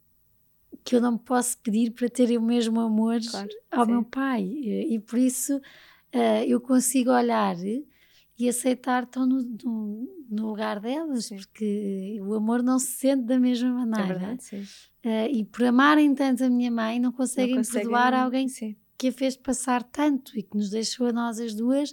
[0.83, 3.91] que eu não posso pedir para terem o mesmo amor claro, ao sim.
[3.91, 7.55] meu pai, e por isso uh, eu consigo olhar
[8.37, 13.37] e aceitar estão no, no, no lugar delas, porque o amor não se sente da
[13.37, 14.13] mesma maneira.
[14.15, 14.61] É verdade, sim.
[15.03, 18.77] Uh, e por amarem tanto a minha mãe, não conseguem, não conseguem perdoar alguém sim.
[18.97, 21.91] que a fez passar tanto e que nos deixou a nós as duas.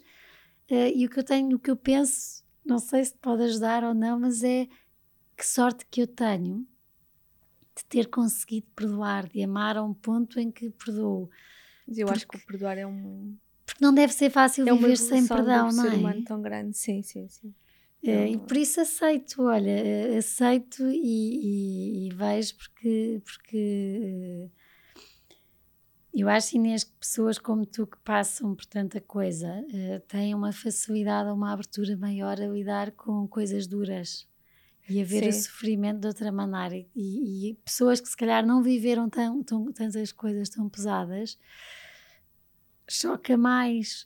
[0.70, 3.82] Uh, e o que eu tenho, o que eu penso, não sei se pode ajudar
[3.82, 4.68] ou não, mas é
[5.36, 6.66] que sorte que eu tenho
[7.74, 11.28] de ter conseguido perdoar, de amar a um ponto em que perdoo.
[11.89, 13.36] Eu porque, acho que o perdoar é um.
[13.64, 15.89] Porque não deve ser fácil é viver sem perdão, não é?
[15.89, 17.55] É um humano tão grande, sim, sim, sim.
[18.03, 24.49] É, e por isso aceito, olha, eh, aceito e, e, e vejo porque, porque eh,
[26.14, 30.53] eu acho, Inês, que pessoas como tu que passam por tanta coisa uh, têm uma
[30.53, 34.26] facilidade, uma abertura maior a lidar com coisas duras
[34.88, 35.28] e a ver Sim.
[35.28, 36.86] o sofrimento de outra maneira.
[36.94, 41.38] E, e, pessoas que se calhar não viveram tão, tão, tantas coisas tão pesadas
[42.88, 44.05] choca mais.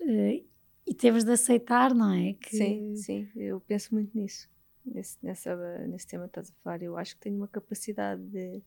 [0.86, 2.34] E temos de aceitar, não é?
[2.34, 2.56] Que...
[2.56, 4.50] Sim, sim, eu penso muito nisso.
[4.84, 5.56] Nesse, nessa,
[5.86, 6.82] nesse tema que estás a falar.
[6.82, 8.60] Eu acho que tenho uma capacidade de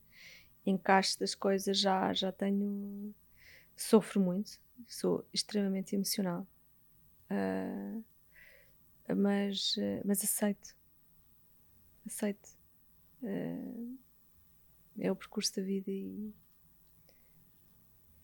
[0.64, 3.14] encaixe das coisas, já, já tenho.
[3.76, 4.58] Sofro muito,
[4.88, 6.46] sou extremamente emocional.
[7.30, 8.02] Uh,
[9.14, 10.74] mas, mas aceito.
[12.06, 12.48] Aceito.
[13.22, 13.98] Uh,
[14.98, 16.32] é o percurso da vida e.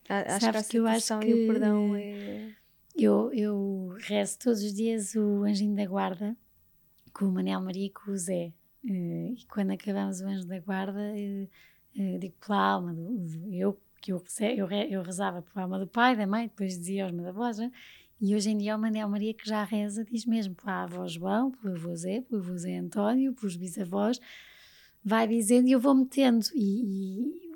[0.08, 1.32] Acho Sabes que a aceitação que que...
[1.32, 2.56] e o perdão é
[2.94, 6.36] eu, eu rezo todos os dias o Anjinho da Guarda
[7.12, 8.52] com o Manel Maria e com o Zé.
[8.84, 11.48] Uh, e quando acabamos o Anjo da Guarda, uh,
[12.00, 14.20] uh, digo pela alma do, eu que eu,
[14.56, 17.70] eu, eu rezava pela alma do pai, da mãe, depois dizia aos meus avós, né?
[18.20, 21.52] e hoje em dia o Manel Maria que já reza diz mesmo pela avó João,
[21.52, 24.20] pelo avô Zé, pelo avô Zé António, pelos bisavós,
[25.04, 27.52] vai dizendo e eu vou metendo e, e,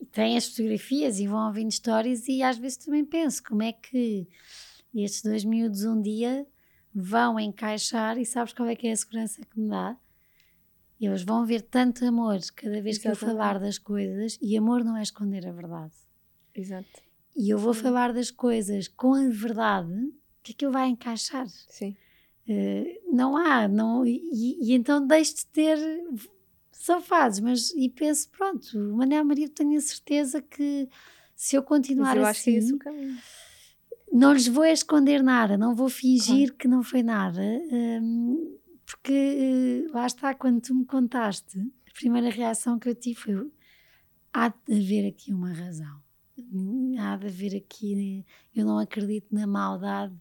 [0.00, 3.72] e tem as fotografias e vão ouvindo histórias e às vezes também penso como é
[3.72, 4.28] que
[4.92, 6.46] e estes dois miúdos um dia
[6.94, 9.96] vão encaixar e sabes qual é que é a segurança que me dá?
[11.00, 13.00] Eles vão ver tanto amor cada vez Exatamente.
[13.00, 15.94] que eu falar das coisas e amor não é esconder a verdade.
[16.54, 17.02] Exato.
[17.36, 17.82] E eu vou Sim.
[17.82, 20.12] falar das coisas com a verdade
[20.42, 21.46] que aquilo vai encaixar.
[21.48, 21.96] Sim.
[22.48, 25.78] Uh, não há, não, e, e então deixo de ter
[26.72, 30.88] são fases, mas e penso, pronto, o Manel Maria tenho a certeza que
[31.36, 33.18] se eu continuar mas eu assim, acho que é esse o assim, caminho
[34.18, 36.54] não lhes vou esconder nada, não vou fingir claro.
[36.58, 42.28] que não foi nada, um, porque uh, lá está, quando tu me contaste, a primeira
[42.28, 43.52] reação que eu tive foi:
[44.32, 46.02] há de haver aqui uma razão,
[46.98, 48.24] há de haver aqui.
[48.54, 50.14] Eu não acredito na maldade,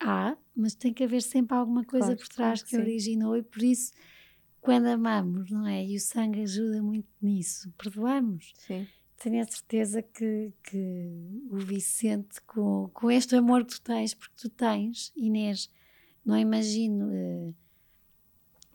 [0.00, 2.82] há, mas tem que haver sempre alguma coisa claro, por trás claro, que sim.
[2.82, 3.92] originou, e por isso,
[4.60, 5.84] quando amamos, não é?
[5.84, 8.52] E o sangue ajuda muito nisso, perdoamos.
[8.56, 8.86] Sim
[9.18, 14.34] tenho a certeza que, que o Vicente, com, com este amor que tu tens, porque
[14.36, 15.70] tu tens, Inês,
[16.24, 17.54] não imagino, uh,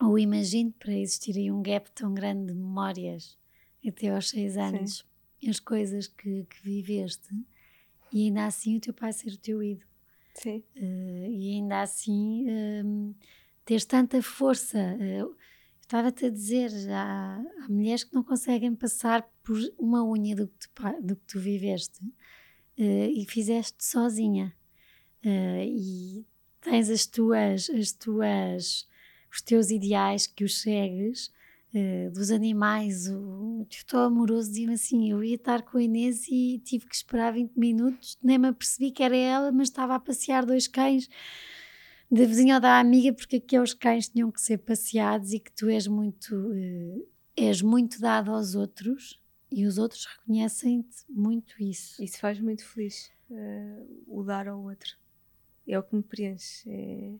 [0.00, 3.38] ou imagino para existir aí um gap tão grande de memórias
[3.86, 5.04] até aos seis anos,
[5.40, 5.50] Sim.
[5.50, 7.28] as coisas que, que, viveste,
[8.12, 9.88] e ainda assim o teu pai ser o teu ídolo.
[10.34, 10.62] Sim.
[10.76, 13.14] Uh, e ainda assim uh,
[13.64, 14.78] teres tanta força.
[14.96, 15.34] Uh,
[15.90, 20.54] Estava-te a dizer, há, há, mulheres que não conseguem passar por uma unha do que
[20.56, 22.00] tu, do que tu viveste
[22.78, 24.54] uh, e fizeste sozinha.
[25.24, 26.26] Uh, e
[26.60, 28.88] tens as tuas, as tuas,
[29.32, 31.32] os teus ideais que os segues,
[31.74, 33.08] uh, dos animais.
[33.08, 36.94] O, o teu amoroso dizia-me assim: eu ia estar com a Inês e tive que
[36.94, 41.08] esperar 20 minutos, nem me apercebi que era ela, mas estava a passear dois cães
[42.10, 45.68] da vizinha ou da amiga, porque aqueles cães tinham que ser passeados e que tu
[45.68, 52.02] és muito, uh, és muito dado aos outros e os outros reconhecem-te muito isso.
[52.02, 54.98] Isso faz muito feliz, uh, o dar ao outro.
[55.68, 56.68] É o que me preenche.
[56.68, 57.14] É...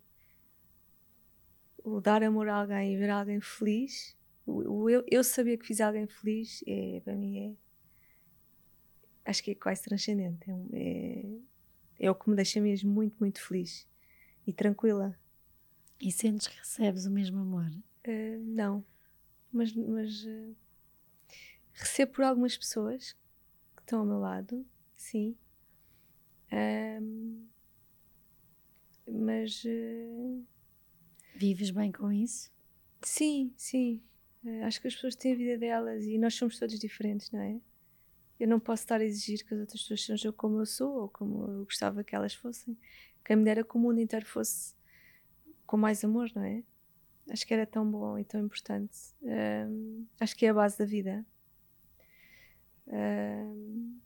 [1.85, 5.67] O dar amor a alguém e ver alguém feliz, o, o eu, eu saber que
[5.67, 9.31] fiz alguém feliz, é, para mim é.
[9.31, 10.51] Acho que é quase transcendente.
[10.51, 11.23] É,
[12.01, 13.89] é, é o que me deixa mesmo muito, muito feliz
[14.51, 15.17] e tranquila.
[16.01, 17.71] E sentes que recebes o mesmo amor?
[18.07, 18.85] Uh, não,
[19.53, 20.57] mas, mas uh,
[21.73, 23.13] recebo por algumas pessoas
[23.77, 25.37] que estão ao meu lado, sim.
[26.53, 27.47] Um,
[29.07, 29.63] mas.
[29.65, 30.45] Uh,
[31.37, 32.51] Vives bem com isso?
[33.03, 34.03] Sim, sim.
[34.65, 37.61] acho que as pessoas têm a vida delas e nós somos todos diferentes, não é?
[38.39, 41.09] Eu não posso estar a exigir que as outras pessoas sejam como eu sou ou
[41.09, 42.77] como eu gostava que elas fossem.
[43.25, 44.75] Quem me dera que o mundo inteiro fosse
[45.67, 46.63] com mais amor, não é?
[47.31, 48.99] Acho que era tão bom e tão importante.
[49.23, 51.25] Um, acho que é a base da vida.
[52.89, 54.01] Um,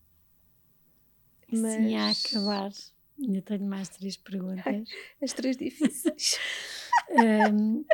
[1.51, 1.75] mas...
[1.75, 2.71] Sim, a acabar.
[3.19, 4.89] Ainda tenho mais três perguntas.
[5.23, 6.39] As três difíceis.
[7.53, 7.85] um,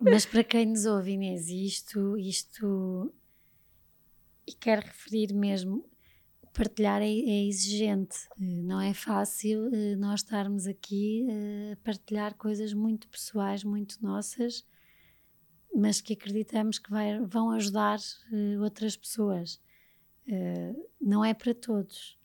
[0.00, 3.12] mas para quem nos ouve, Inês, isto, isto
[4.46, 5.88] e quero referir mesmo
[6.52, 12.34] partilhar é, é, exigente, eh, não é fácil eh, nós estarmos aqui eh, a partilhar
[12.34, 14.66] coisas muito pessoais, muito nossas
[15.72, 18.00] mas que acreditamos que vai, vão ajudar
[18.60, 19.60] outras pessoas.
[21.00, 22.18] Não é para todos.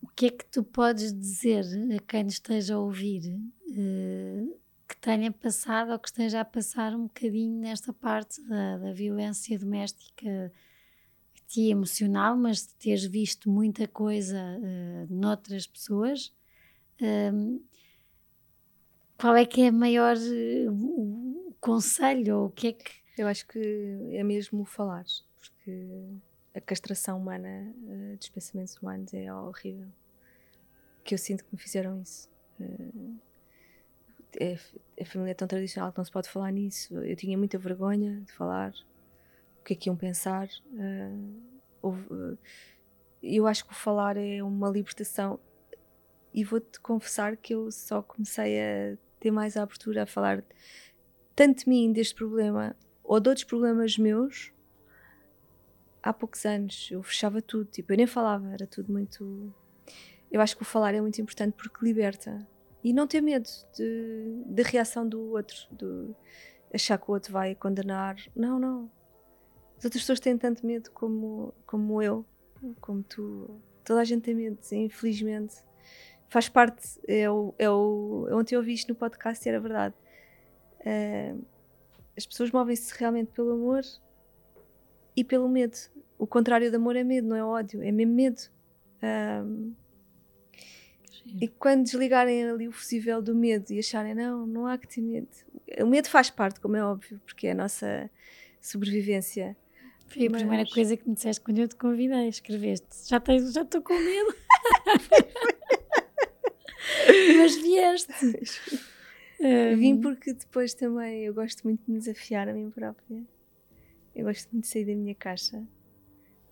[0.00, 1.62] O que é que tu podes dizer
[1.94, 3.20] a quem esteja a ouvir
[4.88, 9.58] que tenha passado ou que esteja a passar um bocadinho nesta parte da, da violência
[9.58, 10.50] doméstica
[11.58, 16.32] emocional, mas de teres visto muita coisa uh, noutras pessoas?
[17.00, 17.62] Uh,
[19.18, 23.46] qual é que é a maior uh, conselho ou o que é que eu acho
[23.46, 23.58] que
[24.12, 25.04] é mesmo falar
[25.40, 26.20] porque
[26.54, 29.88] a castração humana uh, dos pensamentos humanos é horrível.
[31.04, 32.28] Que eu sinto que me fizeram isso.
[32.58, 33.18] Uh,
[34.38, 34.58] é,
[35.00, 36.94] a família é tão tradicional que não se pode falar nisso.
[36.98, 38.70] Eu tinha muita vergonha de falar.
[38.70, 38.89] o
[39.70, 42.38] que é que iam pensar uh,
[43.22, 45.38] eu acho que o falar é uma libertação
[46.32, 50.42] e vou-te confessar que eu só comecei a ter mais a abertura a falar
[51.34, 54.52] tanto de mim, deste problema, ou de outros problemas meus,
[56.02, 56.88] há poucos anos.
[56.90, 59.52] Eu fechava tudo, tipo, eu nem falava, era tudo muito.
[60.30, 62.46] Eu acho que o falar é muito importante porque liberta.
[62.82, 63.48] E não ter medo
[64.46, 66.14] da reação do outro, de
[66.72, 68.16] achar que o outro vai condenar.
[68.34, 68.90] Não, não.
[69.80, 72.24] As outras pessoas têm tanto medo como, como eu,
[72.80, 73.60] como tu.
[73.82, 75.56] Toda a gente tem medo, infelizmente
[76.30, 79.94] faz parte, é o, é é ontem eu ouvi isto no podcast e era verdade.
[80.80, 81.44] Uh,
[82.16, 83.82] as pessoas movem-se realmente pelo amor
[85.16, 85.76] e pelo medo.
[86.16, 88.40] O contrário de amor é medo, não é ódio, é mesmo medo.
[89.02, 89.74] Um,
[91.40, 95.00] e quando desligarem ali o fusível do medo e acharem, não, não há que ter
[95.00, 95.28] medo.
[95.80, 98.08] O medo faz parte, como é óbvio, porque é a nossa
[98.60, 99.56] sobrevivência.
[100.10, 100.42] Foi a Mas...
[100.42, 103.08] primeira coisa que me disseste quando eu te convidei, escreveste.
[103.08, 104.34] Já estou já com medo.
[107.38, 108.60] Mas vieste.
[109.40, 109.76] Um...
[109.76, 113.24] Vim porque depois também eu gosto muito de me desafiar a mim própria.
[114.14, 115.64] Eu gosto muito de sair da minha caixa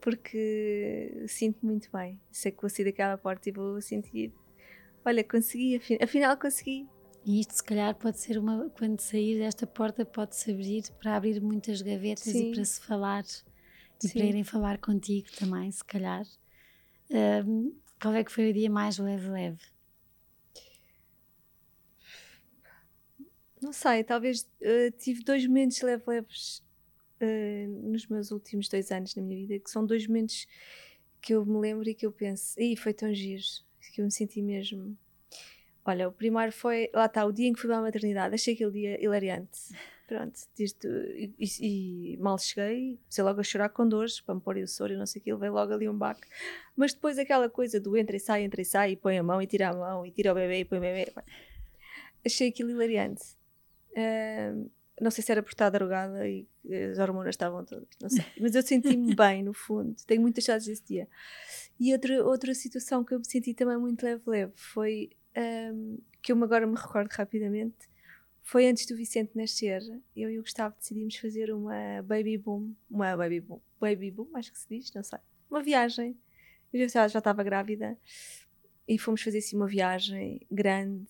[0.00, 2.20] porque sinto muito bem.
[2.30, 4.32] Sei que vou sair daquela porta e vou sentir:
[5.04, 6.86] olha, consegui, afinal consegui.
[7.28, 8.70] E isto, se calhar, pode ser uma.
[8.70, 12.52] Quando sair desta porta, pode-se abrir para abrir muitas gavetas Sim.
[12.52, 13.22] e para se falar
[14.02, 14.14] e Sim.
[14.14, 16.26] para irem falar contigo também, se calhar.
[17.10, 19.60] Um, qual é que foi o dia mais leve-leve?
[23.60, 26.62] Não sei, talvez uh, tive dois momentos leve-leves
[27.20, 30.46] uh, nos meus últimos dois anos na minha vida, que são dois momentos
[31.20, 33.42] que eu me lembro e que eu penso, aí foi tão giro,
[33.92, 34.96] que eu me senti mesmo.
[35.88, 38.52] Olha, o primeiro foi, lá está, o dia em que fui para a maternidade, achei
[38.52, 39.58] aquele dia hilariante.
[40.06, 44.58] Pronto, e, e, e, mal cheguei, comecei logo a chorar com dores, para me pôr
[44.58, 46.28] o soro e não sei o que, logo ali um baque.
[46.76, 49.40] Mas depois aquela coisa do entra e sai, entra e sai, e põe a mão
[49.40, 51.10] e tira a mão, e tira o bebê e põe o bebê.
[52.22, 53.24] Achei aquilo hilariante.
[53.92, 54.70] Uh,
[55.00, 56.46] não sei se era por estar drogada e
[56.90, 58.24] as hormonas estavam todas, não sei.
[58.38, 59.96] Mas eu senti-me bem, no fundo.
[60.06, 61.08] Tenho muitas saudades desse dia.
[61.80, 66.42] E outra, outra situação que eu me senti também muito leve-leve foi, um, que eu
[66.42, 67.88] agora me recordo rapidamente,
[68.42, 69.82] foi antes do Vicente nascer.
[70.16, 74.52] Eu e o Gustavo decidimos fazer uma baby boom, uma baby boom, baby boom, acho
[74.52, 75.18] que se diz, não sei.
[75.50, 76.16] Uma viagem.
[76.72, 77.98] Eu já, já estava grávida
[78.86, 81.06] e fomos fazer assim uma viagem grande,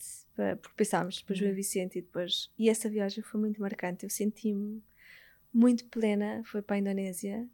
[0.60, 1.54] porque pensámos depois uhum.
[1.54, 2.50] Vicente e depois.
[2.58, 4.04] E essa viagem foi muito marcante.
[4.04, 4.82] Eu senti-me
[5.52, 6.42] muito plena.
[6.44, 7.48] Foi para a Indonésia,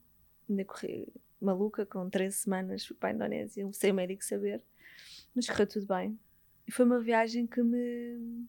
[0.49, 1.13] ainda corri
[1.45, 4.63] maluca, com 13 semanas, fui para a Indonésia, sem o médico saber,
[5.35, 6.19] mas correu tudo bem.
[6.67, 8.47] E foi uma viagem que me.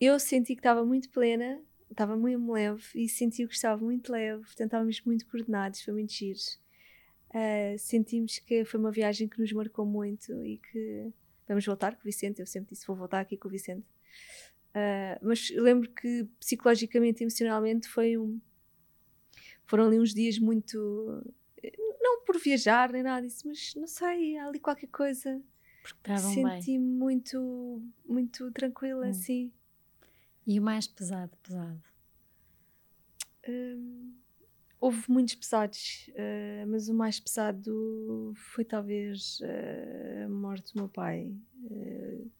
[0.00, 1.60] Eu senti que estava muito plena,
[1.90, 6.12] estava muito leve e senti que estava muito leve, portanto estávamos muito coordenados, foi muito
[6.12, 6.38] giro
[7.28, 11.12] uh, sentimos que foi uma viagem que nos marcou muito e que
[11.46, 12.40] vamos voltar com o Vicente.
[12.40, 13.86] Eu sempre disse: vou voltar aqui com o Vicente.
[14.70, 18.40] Uh, mas lembro que psicologicamente emocionalmente foi um,
[19.64, 20.78] foram ali uns dias muito.
[22.00, 25.40] Não por viajar nem nada disso, mas não sei, há ali qualquer coisa.
[26.60, 29.10] Senti-me muito, muito tranquila, hum.
[29.10, 29.52] assim.
[30.46, 31.82] E o mais pesado, pesado?
[33.48, 34.14] Um,
[34.80, 40.88] Houve muitos pesados, uh, mas o mais pesado foi talvez uh, a morte do meu
[40.88, 41.34] pai.
[41.64, 42.30] Uh,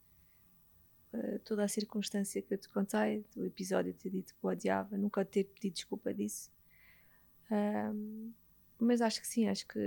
[1.45, 5.25] toda a circunstância que eu te contei, do episódio ter dito que o odiava, nunca
[5.25, 6.53] ter pedido desculpa disso.
[8.79, 9.81] mas acho que sim, acho que.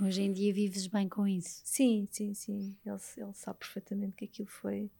[0.00, 1.60] Hoje em dia vives bem com isso?
[1.64, 2.76] Sim, sim, sim.
[2.84, 4.90] Ele, ele sabe perfeitamente que aquilo foi,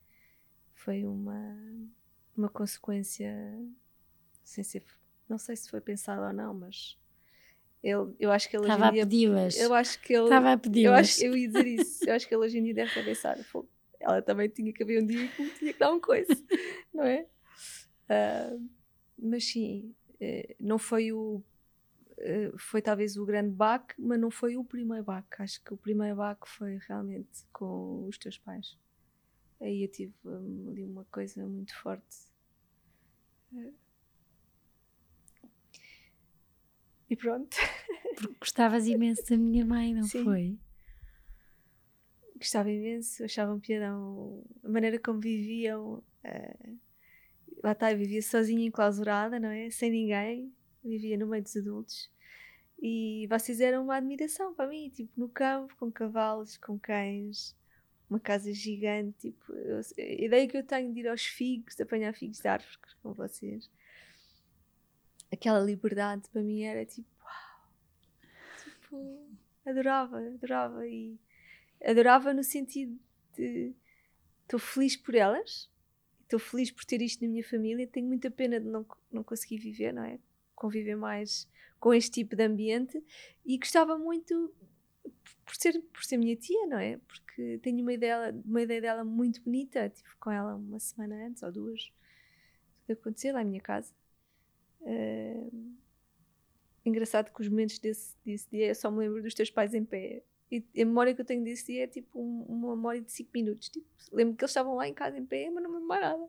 [0.75, 1.57] foi uma,
[2.37, 3.33] uma consequência
[4.45, 4.85] sem ser
[5.29, 6.99] não sei se foi pensado ou não, mas
[7.83, 9.35] ele, eu acho que ele Estava hoje em dia.
[9.35, 10.25] A eu acho que ele.
[10.25, 12.09] Estava a pedir Eu acho eu ia dizer isso.
[12.09, 13.45] Eu acho que ele hoje em dia deve ter pensado.
[13.99, 16.33] Ela também tinha que haver um dia que tinha que dar uma coisa,
[16.93, 17.27] não é?
[18.11, 18.69] Uh,
[19.19, 21.43] mas sim, uh, não foi o.
[22.23, 25.43] Uh, foi talvez o grande baque, mas não foi o primeiro baque.
[25.43, 28.79] Acho que o primeiro baque foi realmente com os teus pais.
[29.61, 32.33] Aí eu tive um, ali uma coisa muito forte.
[37.11, 37.57] E pronto.
[38.17, 40.25] Porque gostavas imenso da minha mãe, não Sim.
[40.25, 40.59] foi?
[42.37, 46.03] Gostava imenso, achava um piadão a maneira como viviam.
[46.25, 46.79] Uh,
[47.63, 49.71] lá está, eu vivia sozinha, enclausurada, não é?
[49.71, 50.53] Sem ninguém,
[50.85, 52.12] vivia no meio dos adultos.
[52.85, 57.55] E vocês eram uma admiração para mim, tipo, no campo, com cavalos, com cães,
[58.11, 59.31] uma casa gigante.
[59.31, 62.49] Tipo, eu, a ideia que eu tenho de ir aos figos, de apanhar figos de
[62.49, 63.71] árvores com vocês,
[65.33, 67.71] aquela liberdade para mim era tipo, uau!
[68.65, 69.29] Tipo,
[69.65, 70.85] adorava, adorava.
[70.85, 71.17] E
[71.85, 72.99] adorava no sentido
[73.37, 73.73] de
[74.43, 75.71] estou feliz por elas,
[76.23, 79.59] estou feliz por ter isto na minha família, tenho muita pena de não, não conseguir
[79.59, 80.19] viver, não é?
[80.57, 81.49] Conviver mais
[81.83, 83.05] com este tipo de ambiente
[83.45, 84.55] e gostava muito
[85.45, 86.97] por ser, por ser minha tia, não é?
[86.99, 91.43] Porque tenho uma ideia, uma ideia dela muito bonita, tive com ela uma semana antes
[91.43, 91.93] ou duas,
[92.87, 93.93] tudo aconteceu lá em minha casa.
[94.81, 95.77] Uh,
[96.87, 99.85] engraçado que os momentos desse, desse dia eu só me lembro dos teus pais em
[99.85, 100.23] pé
[100.53, 103.29] e a memória que eu tenho desse dia é tipo um, uma memória de 5
[103.35, 103.71] minutos.
[103.71, 106.01] Tipo, lembro que eles estavam lá em casa em pé, mas não me lembro mais
[106.01, 106.29] nada.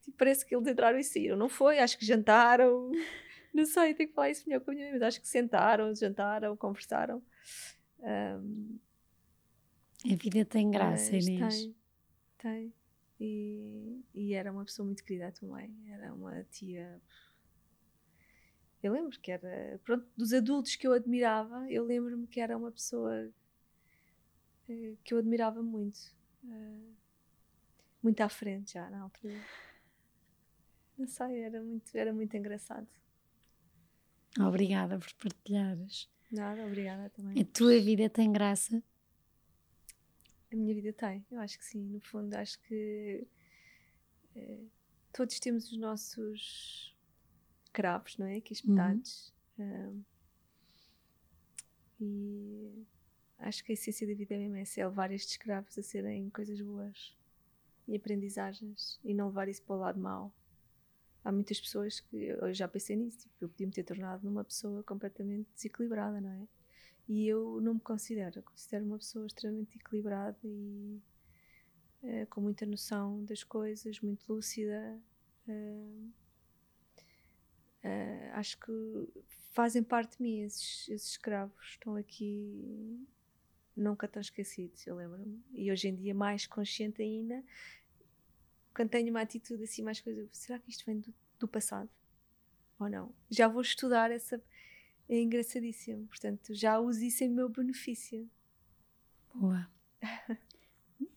[0.00, 1.36] Tipo, parece que eles entraram e saíram.
[1.36, 1.78] Não foi?
[1.78, 2.90] Acho que jantaram.
[3.54, 5.94] Não sei, tenho que falar isso melhor com a minha mãe, mas acho que sentaram,
[5.94, 7.22] jantaram, conversaram.
[8.00, 8.78] Um,
[10.04, 11.62] a vida tem graça, Inês.
[11.62, 11.74] Tem,
[12.36, 12.74] tem.
[13.20, 15.72] E, e era uma pessoa muito querida também.
[15.88, 17.00] Era uma tia.
[18.82, 19.80] Eu lembro que era.
[19.84, 23.32] Pronto, dos adultos que eu admirava, eu lembro-me que era uma pessoa
[24.68, 26.12] eh, que eu admirava muito.
[26.42, 26.92] Uh,
[28.02, 29.40] muito à frente já na altura.
[30.98, 32.86] Não sei, era muito, era muito engraçado.
[34.38, 36.08] Obrigada por partilhares.
[36.30, 37.40] Nada, obrigada também.
[37.40, 38.82] A tua vida tem graça?
[40.52, 41.80] A minha vida tem, eu acho que sim.
[41.80, 43.26] No fundo, acho que
[44.34, 44.64] eh,
[45.12, 46.94] todos temos os nossos
[47.72, 48.36] cravos, não é?
[48.36, 49.32] Aqui espetados.
[49.58, 50.00] Uhum.
[50.00, 50.04] Uh,
[52.00, 52.86] e
[53.38, 56.30] acho que a essência da vida é mesmo essa, é levar estes escravos a serem
[56.30, 57.16] coisas boas
[57.86, 60.32] e aprendizagens e não levar isso para o lado mau.
[61.24, 64.44] Há muitas pessoas que eu já pensei nisso, tipo, eu podia me ter tornado numa
[64.44, 66.46] pessoa completamente desequilibrada, não é?
[67.08, 71.00] E eu não me considero, eu considero uma pessoa extremamente equilibrada e
[72.02, 75.00] uh, com muita noção das coisas, muito lúcida.
[75.48, 76.10] Uh,
[77.84, 78.72] uh, acho que
[79.52, 83.06] fazem parte de mim esses, esses escravos, estão aqui
[83.76, 85.42] nunca tão esquecidos, eu lembro-me.
[85.52, 87.42] E hoje em dia, mais consciente ainda,
[88.74, 91.88] quando tenho uma atitude assim, mais coisa, será que isto vem do, do passado?
[92.78, 93.14] Ou não?
[93.30, 94.42] Já vou estudar essa.
[95.08, 96.06] É engraçadíssimo.
[96.06, 98.28] Portanto, já uso isso em meu benefício.
[99.34, 99.68] Boa.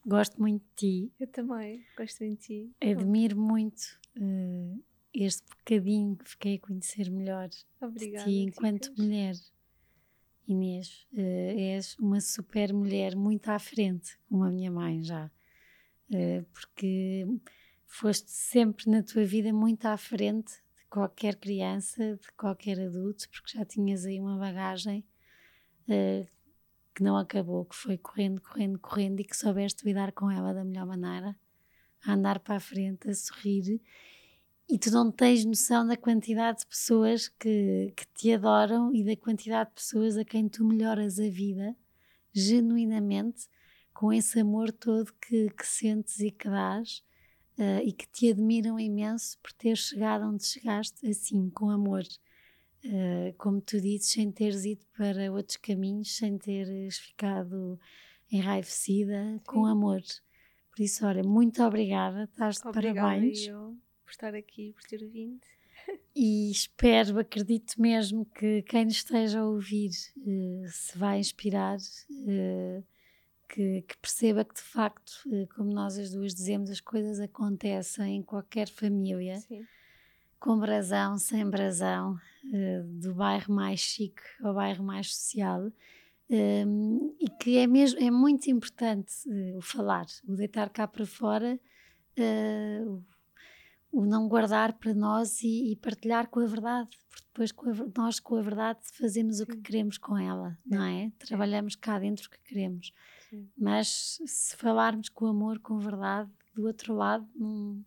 [0.06, 1.14] Gosto muito de ti.
[1.20, 2.76] Eu também, gosto muito de ti.
[2.82, 7.50] Admiro muito uh, este bocadinho que fiquei a conhecer melhor
[7.82, 9.36] Obrigada, de ti enquanto mulher.
[10.48, 15.30] Inês, uh, és uma super mulher muito à frente, como a minha mãe já,
[16.54, 17.26] porque
[17.86, 23.58] foste sempre na tua vida muito à frente de qualquer criança, de qualquer adulto, porque
[23.58, 25.04] já tinhas aí uma bagagem
[25.90, 26.28] uh,
[26.94, 30.64] que não acabou, que foi correndo, correndo, correndo e que soubeste lidar com ela da
[30.64, 31.36] melhor maneira,
[32.04, 33.82] a andar para a frente, a sorrir.
[34.70, 39.16] E tu não tens noção da quantidade de pessoas que, que te adoram e da
[39.16, 41.76] quantidade de pessoas a quem tu melhoras a vida,
[42.34, 43.48] genuinamente,
[43.98, 47.04] com esse amor todo que, que sentes e que dás,
[47.58, 52.04] uh, e que te admiram imenso por ter chegado onde chegaste assim, com amor.
[52.86, 57.80] Uh, como tu dizes, sem teres ido para outros caminhos, sem teres ficado
[58.32, 59.42] enraivecida, Sim.
[59.48, 60.04] com amor.
[60.70, 63.48] Por isso, olha, muito obrigada, estás de parabéns.
[63.48, 63.76] Eu
[64.06, 65.42] por estar aqui, por ter vindo.
[66.16, 72.84] E espero, acredito mesmo que quem nos esteja a ouvir uh, se vai inspirar, uh,
[73.50, 78.18] que, que, perceba que de facto, uh, como nós as duas dizemos, as coisas acontecem
[78.18, 79.66] em qualquer família, Sim.
[80.40, 82.18] com brasão, sem brasão,
[82.86, 85.72] do bairro mais chique ao bairro mais social.
[86.30, 89.14] Um, e que é mesmo é muito importante
[89.56, 91.58] o falar, o deitar cá para fora,
[93.92, 97.74] o não guardar para nós e, e, partilhar com a verdade, porque depois com a,
[97.96, 101.12] nós com a verdade fazemos o que queremos com ela, não é?
[101.18, 102.94] Trabalhamos cá dentro o que queremos.
[103.30, 103.50] Sim.
[103.58, 107.84] Mas se falarmos com amor, com verdade, do outro lado, não,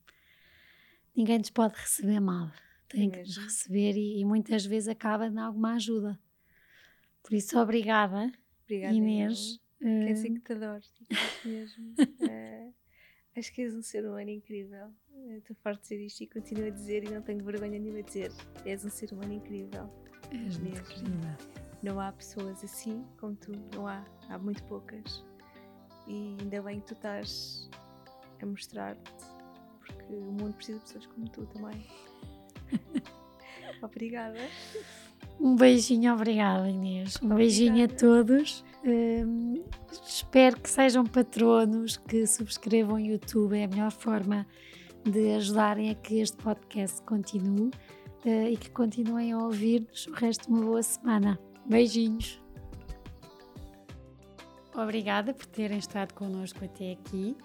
[1.17, 2.51] ninguém nos pode receber mal.
[2.89, 6.19] Tem é que nos receber e, e, muitas vezes acaba em alguma ajuda.
[7.23, 8.33] Por isso, obrigada,
[8.65, 9.57] obrigada Inês.
[9.81, 10.07] Uh...
[10.07, 10.83] Quer dizer que te adoro,
[11.45, 11.95] mesmo.
[11.99, 12.75] uh,
[13.37, 14.93] acho que és um ser humano incrível.
[15.37, 18.07] Estou farto de dizer isto e continuo a dizer e não tenho vergonha nenhuma de
[18.07, 18.33] dizer.
[18.65, 19.89] És um ser humano incrível.
[20.33, 20.79] És mesmo.
[20.79, 21.37] Incrível.
[21.83, 24.05] Não há pessoas assim como tu, não há.
[24.29, 25.25] Há muito poucas.
[26.11, 27.70] E ainda bem que tu estás
[28.43, 29.12] a mostrar-te,
[29.78, 31.87] porque o mundo precisa de pessoas como tu também.
[33.81, 34.39] obrigada.
[35.39, 37.15] Um beijinho, obrigada Inês.
[37.23, 37.37] Um obrigada.
[37.37, 38.65] beijinho a todos.
[38.85, 39.62] Um,
[39.93, 44.45] espero que sejam patronos, que subscrevam o YouTube, é a melhor forma
[45.05, 47.70] de ajudarem a que este podcast continue
[48.24, 51.39] uh, e que continuem a ouvir-nos o resto de uma boa semana.
[51.66, 52.43] Beijinhos.
[54.74, 57.36] Obrigada por terem estado connosco até aqui.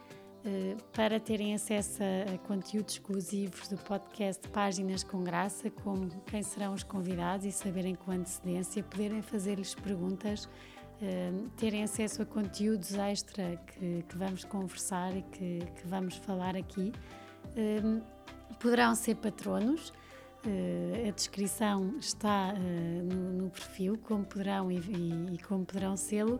[0.48, 6.74] Eh, para terem acesso a, conteúdos exclusivos do podcast Páginas com Graça, como quem serão
[6.74, 10.48] os convidados e saberem com antecedência, poderem fazer-lhes perguntas,
[11.02, 16.56] eh, terem acesso a conteúdos extra que, que vamos conversar e que, que, vamos falar
[16.56, 16.94] aqui.
[17.58, 17.82] Eh,
[18.60, 19.92] poderão ser patronos.
[21.08, 26.40] A descrição está no, perfil, como poderão e, e como poderão sê-lo,